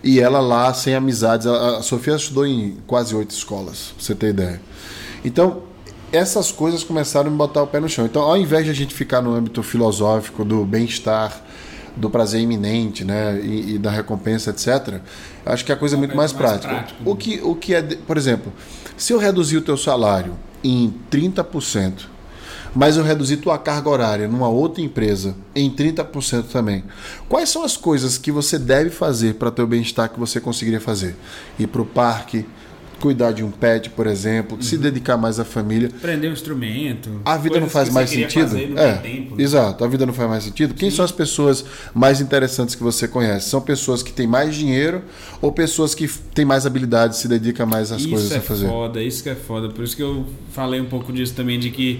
e 0.03 0.19
ela 0.19 0.39
lá 0.39 0.73
sem 0.73 0.93
amizades. 0.95 1.47
A, 1.47 1.77
a 1.77 1.81
Sofia 1.81 2.15
estudou 2.15 2.45
em 2.45 2.77
quase 2.85 3.15
oito 3.15 3.31
escolas, 3.31 3.93
pra 3.95 4.03
você 4.05 4.13
ter 4.15 4.29
ideia. 4.29 4.61
Então, 5.23 5.63
essas 6.11 6.51
coisas 6.51 6.83
começaram 6.83 7.27
a 7.27 7.31
me 7.31 7.37
botar 7.37 7.63
o 7.63 7.67
pé 7.67 7.79
no 7.79 7.89
chão. 7.89 8.05
Então, 8.05 8.21
ao 8.21 8.37
invés 8.37 8.65
de 8.65 8.71
a 8.71 8.73
gente 8.73 8.93
ficar 8.93 9.21
no 9.21 9.33
âmbito 9.33 9.63
filosófico 9.63 10.43
do 10.45 10.63
bem-estar, 10.65 11.41
do 11.95 12.09
prazer 12.09 12.41
iminente, 12.41 13.03
né, 13.03 13.39
e, 13.43 13.75
e 13.75 13.77
da 13.77 13.89
recompensa, 13.91 14.49
etc., 14.49 14.99
acho 15.45 15.63
que 15.63 15.71
a 15.71 15.75
coisa 15.75 15.95
é 15.95 15.97
muito 15.97 16.13
É 16.13 16.15
mais, 16.15 16.33
mais 16.33 16.51
prática. 16.51 16.73
prático, 16.73 17.03
né? 17.03 17.09
O 17.11 17.15
que, 17.15 17.39
o 17.43 17.55
que 17.55 17.73
é, 17.73 17.81
por 17.81 18.17
exemplo, 18.17 18.51
se 18.97 19.13
eu 19.13 19.17
reduzir 19.19 19.57
o 19.57 19.61
teu 19.61 19.77
salário 19.77 20.35
em 20.63 20.93
30%, 21.11 21.93
mas 22.75 22.97
eu 22.97 23.03
reduzir 23.03 23.37
tua 23.37 23.57
carga 23.57 23.89
horária 23.89 24.27
numa 24.27 24.49
outra 24.49 24.81
empresa 24.81 25.35
em 25.55 25.69
30% 25.69 26.45
também. 26.51 26.83
Quais 27.29 27.49
são 27.49 27.63
as 27.63 27.77
coisas 27.77 28.17
que 28.17 28.31
você 28.31 28.57
deve 28.57 28.89
fazer 28.89 29.35
para 29.35 29.51
teu 29.51 29.67
bem-estar 29.67 30.09
que 30.09 30.19
você 30.19 30.39
conseguiria 30.39 30.81
fazer? 30.81 31.15
Ir 31.59 31.67
para 31.67 31.81
o 31.81 31.85
parque, 31.85 32.45
cuidar 33.03 33.33
de 33.33 33.43
um 33.43 33.51
pet, 33.51 33.89
por 33.89 34.07
exemplo, 34.07 34.63
se 34.63 34.77
dedicar 34.77 35.17
mais 35.17 35.37
à 35.37 35.43
família. 35.43 35.89
Aprender 35.89 36.29
um 36.29 36.31
instrumento. 36.31 37.21
A 37.25 37.35
vida 37.35 37.59
não 37.59 37.69
faz 37.69 37.89
mais 37.89 38.09
sentido? 38.09 38.49
fazer 38.49 38.69
não 38.69 38.81
é, 38.81 38.93
tem 38.93 39.15
tempo, 39.17 39.35
né? 39.35 39.43
exato. 39.43 39.83
A 39.83 39.87
vida 39.89 40.05
não 40.05 40.13
faz 40.13 40.29
mais 40.29 40.43
sentido. 40.45 40.73
Quem 40.73 40.89
são 40.89 41.03
as 41.03 41.11
pessoas 41.11 41.65
mais 41.93 42.21
interessantes 42.21 42.75
que 42.75 42.81
você 42.81 43.05
conhece? 43.05 43.49
São 43.49 43.59
pessoas 43.59 44.01
que 44.01 44.13
têm 44.13 44.25
mais 44.25 44.55
dinheiro 44.55 45.01
ou 45.41 45.51
pessoas 45.51 45.93
que 45.93 46.07
têm 46.33 46.45
mais 46.45 46.65
habilidade, 46.65 47.17
se 47.17 47.27
dedicam 47.27 47.65
mais 47.65 47.91
às 47.91 47.99
isso 47.99 48.09
coisas 48.09 48.31
é 48.31 48.37
a 48.37 48.41
fazer? 48.41 48.67
foda, 48.67 49.03
isso 49.03 49.21
que 49.21 49.29
é 49.29 49.35
foda. 49.35 49.67
Por 49.67 49.83
isso 49.83 49.97
que 49.97 50.03
eu 50.03 50.25
falei 50.53 50.79
um 50.79 50.85
pouco 50.85 51.11
disso 51.11 51.33
também, 51.33 51.59
de 51.59 51.71
que 51.71 51.99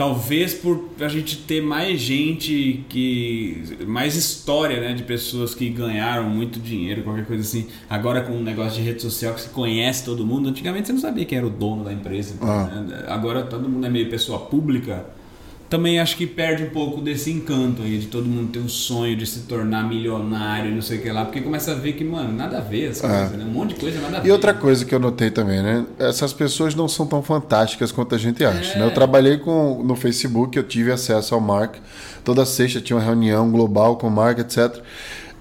talvez 0.00 0.54
por 0.54 0.88
a 0.98 1.08
gente 1.08 1.36
ter 1.36 1.60
mais 1.60 2.00
gente 2.00 2.86
que. 2.88 3.62
mais 3.86 4.16
história, 4.16 4.80
né? 4.80 4.94
De 4.94 5.02
pessoas 5.02 5.54
que 5.54 5.68
ganharam 5.68 6.24
muito 6.24 6.58
dinheiro, 6.58 7.02
qualquer 7.02 7.26
coisa 7.26 7.42
assim. 7.42 7.66
Agora 7.88 8.22
com 8.22 8.32
um 8.32 8.42
negócio 8.42 8.80
de 8.80 8.88
rede 8.88 9.02
social 9.02 9.34
que 9.34 9.42
você 9.42 9.50
conhece 9.50 10.02
todo 10.02 10.24
mundo. 10.24 10.48
Antigamente 10.48 10.86
você 10.86 10.94
não 10.94 11.00
sabia 11.00 11.26
quem 11.26 11.36
era 11.36 11.46
o 11.46 11.50
dono 11.50 11.84
da 11.84 11.92
empresa. 11.92 12.34
Ah. 12.40 12.64
né? 12.80 13.04
Agora 13.08 13.42
todo 13.42 13.68
mundo 13.68 13.86
é 13.86 13.90
meio 13.90 14.08
pessoa 14.08 14.38
pública. 14.38 15.04
Também 15.70 16.00
acho 16.00 16.16
que 16.16 16.26
perde 16.26 16.64
um 16.64 16.70
pouco 16.70 17.00
desse 17.00 17.30
encanto 17.30 17.82
aí 17.82 17.96
de 17.98 18.08
todo 18.08 18.26
mundo 18.26 18.50
ter 18.50 18.58
um 18.58 18.68
sonho 18.68 19.16
de 19.16 19.24
se 19.24 19.42
tornar 19.42 19.88
milionário, 19.88 20.68
não 20.74 20.82
sei 20.82 20.98
o 20.98 21.00
que 21.02 21.08
lá, 21.12 21.24
porque 21.24 21.40
começa 21.40 21.70
a 21.70 21.74
ver 21.76 21.92
que, 21.92 22.02
mano, 22.02 22.32
nada 22.32 22.58
a 22.58 22.60
ver 22.60 22.90
essa 22.90 23.06
É. 23.06 23.20
coisa, 23.20 23.36
né? 23.36 23.44
Um 23.44 23.52
monte 23.52 23.74
de 23.74 23.80
coisa 23.80 24.00
nada 24.00 24.16
a 24.16 24.20
ver. 24.20 24.28
E 24.28 24.32
outra 24.32 24.52
coisa 24.52 24.84
que 24.84 24.92
eu 24.92 24.98
notei 24.98 25.30
também, 25.30 25.62
né? 25.62 25.86
Essas 25.96 26.32
pessoas 26.32 26.74
não 26.74 26.88
são 26.88 27.06
tão 27.06 27.22
fantásticas 27.22 27.92
quanto 27.92 28.16
a 28.16 28.18
gente 28.18 28.44
acha. 28.44 28.74
É. 28.74 28.78
Né? 28.80 28.84
Eu 28.84 28.90
trabalhei 28.92 29.38
com, 29.38 29.80
no 29.84 29.94
Facebook, 29.94 30.56
eu 30.58 30.64
tive 30.64 30.90
acesso 30.90 31.36
ao 31.36 31.40
Mark. 31.40 31.76
Toda 32.24 32.44
sexta 32.44 32.80
tinha 32.80 32.96
uma 32.96 33.04
reunião 33.04 33.48
global 33.48 33.96
com 33.96 34.08
o 34.08 34.10
Mark, 34.10 34.40
etc. 34.40 34.76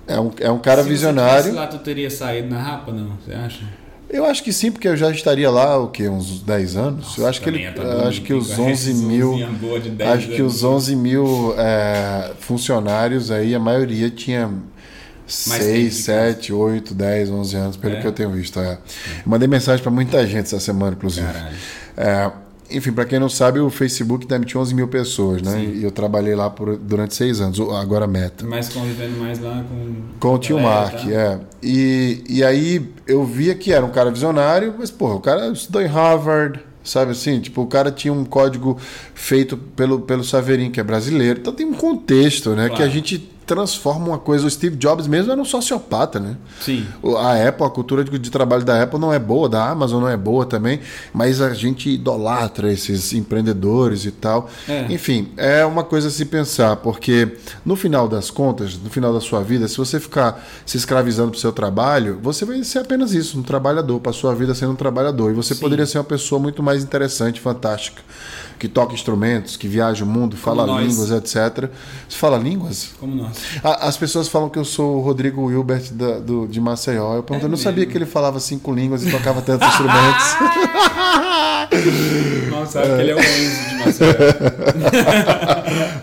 É 0.08 0.20
um, 0.20 0.32
é 0.40 0.52
um 0.52 0.60
cara 0.60 0.84
Se 0.84 0.90
visionário. 0.90 1.46
Você 1.46 1.52
lá, 1.54 1.66
tu 1.66 1.80
teria 1.80 2.10
saído 2.12 2.50
na 2.50 2.62
rapa, 2.62 2.92
não? 2.92 3.18
Você 3.26 3.34
acha? 3.34 3.62
Eu 4.10 4.26
acho 4.26 4.44
que 4.44 4.52
sim, 4.52 4.72
porque 4.72 4.88
eu 4.88 4.98
já 4.98 5.12
estaria 5.12 5.50
lá, 5.52 5.78
o 5.78 5.88
quê? 5.90 6.10
Uns 6.10 6.42
10 6.42 6.76
anos? 6.76 7.18
eu 7.18 7.28
acho 7.28 7.40
que 7.42 7.50
ele. 7.50 7.64
É 7.64 7.74
acho 8.08 8.22
que 8.22 8.34
os 8.34 8.52
com 8.54 8.64
11 8.64 8.92
essa 8.92 9.02
mil. 9.04 9.32
resoluzinha 9.36 9.60
boa 9.60 9.80
de 9.80 9.90
10 9.92 10.10
Acho 10.12 10.28
que 10.30 10.42
anos. 10.42 10.56
os 10.56 10.64
11 10.64 10.96
mil 10.96 11.54
é, 11.58 12.32
funcionários 12.40 13.30
aí, 13.30 13.54
a 13.54 13.60
maioria 13.60 14.10
tinha 14.10 14.48
tempo 14.48 14.64
6, 15.28 15.96
de 15.96 16.02
7, 16.02 16.54
8, 16.54 16.94
10, 16.96 17.30
11 17.30 17.56
anos, 17.56 17.78
pelo 17.78 17.96
É? 17.98 18.02
que 18.02 18.08
eu 18.08 18.12
tenho 18.12 18.32
visto. 18.32 18.60
É. 18.60 18.80
Mandei 19.26 19.48
mensagem 19.48 19.84
para 19.84 19.92
muita 19.92 20.26
gente 20.26 20.46
essa 20.46 20.60
semana, 20.60 20.96
inclusive. 20.96 21.28
Caralho. 21.28 21.56
É, 21.96 22.32
enfim, 22.72 22.92
para 22.92 23.06
quem 23.06 23.20
não 23.20 23.30
sabe, 23.30 23.60
o 23.60 23.70
Facebook 23.70 24.26
demitiu 24.26 24.62
11 24.62 24.76
mil 24.76 24.88
pessoas, 24.88 25.42
né? 25.42 25.54
Sim. 25.54 25.80
E 25.80 25.84
eu 25.84 25.92
trabalhei 25.92 26.36
lá 26.36 26.50
por, 26.50 26.78
durante 26.78 27.16
seis 27.16 27.42
anos, 27.42 27.60
agora 27.60 28.06
meta. 28.06 28.46
Mas 28.46 28.70
convivendo 28.70 29.18
mais 29.18 29.40
lá 29.40 29.64
com. 29.68 29.96
Com 30.20 30.36
o 30.36 30.38
tio 30.38 30.60
Mark, 30.60 30.94
tá? 30.94 31.12
é. 31.12 31.40
E, 31.62 32.24
e 32.30 32.44
aí 32.44 32.88
eu 33.08 33.26
via 33.26 33.56
que 33.56 33.74
era 33.74 33.86
um 33.86 33.92
cara 33.92 34.12
visionário, 34.12 34.76
mas, 34.78 34.92
porra, 34.92 35.16
o 35.16 35.20
cara 35.20 35.48
estudou 35.48 35.82
em 35.82 35.88
Harvard, 35.88 36.60
sabe 36.84 37.12
assim? 37.12 37.40
Tipo, 37.40 37.62
o 37.62 37.68
cara 37.68 37.92
tinha 37.92 38.14
um 38.14 38.24
código 38.24 38.78
feito 39.14 39.58
pelo, 39.58 40.02
pelo 40.02 40.24
Saverin, 40.24 40.72
que 40.72 40.80
é 40.80 40.84
brasileiro. 40.84 41.40
Então 41.40 41.54
tem 41.54 41.66
um 41.66 41.74
contexto, 41.74 42.52
né? 42.52 42.68
Claro. 42.68 42.76
Que 42.76 42.84
a 42.84 42.88
gente 42.88 43.30
transforma 43.50 44.06
uma 44.06 44.20
coisa. 44.20 44.46
O 44.46 44.50
Steve 44.50 44.76
Jobs 44.76 45.08
mesmo 45.08 45.32
era 45.32 45.42
um 45.42 45.46
sociopata, 45.46 46.20
né? 46.20 46.38
Sim. 46.62 46.86
A 47.18 47.48
Apple, 47.48 47.66
a 47.66 47.70
cultura 47.70 48.04
de, 48.04 48.20
de 48.20 48.30
trabalho 48.30 48.64
da 48.64 48.84
Apple 48.84 49.00
não 49.00 49.12
é 49.12 49.18
boa, 49.18 49.50
da 49.50 49.68
Amazon 49.68 50.02
não 50.02 50.08
é 50.08 50.16
boa 50.16 50.46
também, 50.46 50.80
mas 51.12 51.42
a 51.42 51.52
gente 51.52 51.90
idolatra 51.90 52.72
esses 52.72 53.12
empreendedores 53.12 54.06
e 54.06 54.12
tal. 54.12 54.48
É. 54.68 54.86
Enfim, 54.90 55.30
é 55.36 55.66
uma 55.66 55.84
coisa 55.84 56.10
a 56.10 56.12
se 56.12 56.26
pensar, 56.26 56.76
porque 56.76 57.38
no 57.66 57.76
final 57.76 58.08
das 58.08 58.30
contas, 58.30 58.78
no 58.78 58.90
final 58.92 59.12
da 59.12 59.20
sua 59.20 59.42
vida, 59.42 59.68
se 59.68 59.78
você 59.78 60.00
ficar 60.00 60.46
se 60.64 60.78
escravizando 60.78 61.32
para 61.32 61.38
o 61.38 61.42
seu 61.42 61.52
trabalho, 61.52 62.20
você 62.22 62.46
vai 62.46 62.64
ser 62.64 62.80
apenas 62.80 63.14
isso, 63.14 63.40
um 63.40 63.44
trabalhador, 63.44 64.00
para 64.00 64.14
sua 64.14 64.36
vida 64.36 64.54
sendo 64.54 64.74
um 64.74 64.76
trabalhador. 64.76 65.32
E 65.32 65.34
você 65.34 65.56
Sim. 65.56 65.62
poderia 65.62 65.88
ser 65.88 65.98
uma 65.98 66.04
pessoa 66.04 66.40
muito 66.40 66.62
mais 66.62 66.84
interessante, 66.84 67.42
fantástica, 67.42 68.04
que 68.60 68.68
toca 68.68 68.94
instrumentos, 68.94 69.56
que 69.56 69.68
viaja 69.68 70.04
o 70.04 70.08
mundo, 70.08 70.36
fala 70.36 70.66
nós. 70.68 70.86
línguas, 70.86 71.10
etc. 71.12 71.70
Você 72.08 72.18
fala 72.18 72.38
línguas? 72.38 72.90
Como 73.00 73.16
nós. 73.16 73.38
A- 73.64 73.88
As 73.88 73.96
pessoas 73.98 74.28
falam 74.28 74.50
que 74.50 74.60
eu 74.60 74.66
sou 74.66 74.98
o 74.98 75.02
Rodrigo 75.02 75.44
Wilbert 75.46 75.94
da- 75.94 76.20
do, 76.20 76.46
de 76.48 76.60
Maceió. 76.60 77.16
Eu 77.16 77.24
pergunto, 77.24 77.46
É 77.46 77.48
eu 77.48 77.50
não 77.50 77.58
sabia 77.58 77.80
mesmo? 77.80 77.92
que 77.94 77.98
ele 77.98 78.06
falava 78.06 78.40
cinco 78.40 78.74
línguas 78.74 79.02
e 79.04 79.10
tocava 79.10 79.42
tantos 79.42 79.66
instrumentos. 79.68 80.26
Mal 82.50 82.66
sabe 82.66 82.88
que 82.88 83.02
ele 83.02 83.12
é 83.12 83.16
o 83.16 83.20
Enzo 83.20 83.70
de 83.70 83.76
Maceió. 83.76 84.14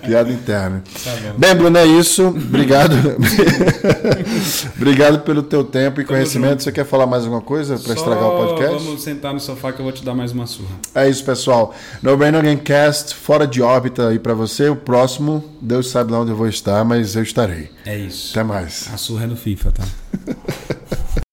Piada 0.07 0.31
interna. 0.31 0.83
Tá 1.05 1.11
bom. 1.11 1.39
Bem, 1.39 1.55
Bruno, 1.55 1.79
é 1.79 1.87
isso. 1.87 2.29
Obrigado. 2.29 2.95
Obrigado 4.77 5.21
pelo 5.21 5.43
teu 5.43 5.65
tempo 5.65 6.01
e 6.01 6.05
conhecimento. 6.05 6.63
Você 6.63 6.71
quer 6.71 6.85
falar 6.85 7.07
mais 7.07 7.25
alguma 7.25 7.43
coisa 7.43 7.79
para 7.79 7.95
estragar 7.95 8.25
o 8.25 8.47
podcast? 8.47 8.85
Vamos 8.85 9.03
sentar 9.03 9.35
no 9.35 9.41
sofá 9.41 9.73
que 9.73 9.81
eu 9.81 9.85
vou 9.85 9.93
te 9.93 10.05
dar 10.05 10.15
mais 10.15 10.33
uma 10.33 10.47
surra. 10.47 10.77
É 10.95 11.09
isso, 11.09 11.25
pessoal. 11.25 11.75
No 12.03 12.17
Brain 12.17 12.37
Again 12.37 12.59
Cast, 12.59 13.15
fora 13.15 13.47
de 13.47 13.61
órbita 13.61 14.09
aí 14.09 14.19
para 14.19 14.35
você. 14.35 14.69
O 14.69 14.77
próximo, 14.77 15.45
Deus 15.61 15.91
sabe 15.91 16.13
lá 16.13 16.21
onde 16.21 16.31
eu 16.31 16.37
vou 16.37 16.49
estar, 16.49 16.85
mas 16.85 17.17
eu 17.17 17.23
estarei. 17.23 17.71
É 17.85 17.99
isso. 17.99 18.31
Até 18.33 18.45
mais. 18.45 18.89
A 18.93 18.97
surra 18.97 19.25
é 19.25 19.27
no 19.27 19.37
FIFA, 19.37 19.73
tá? 19.73 19.85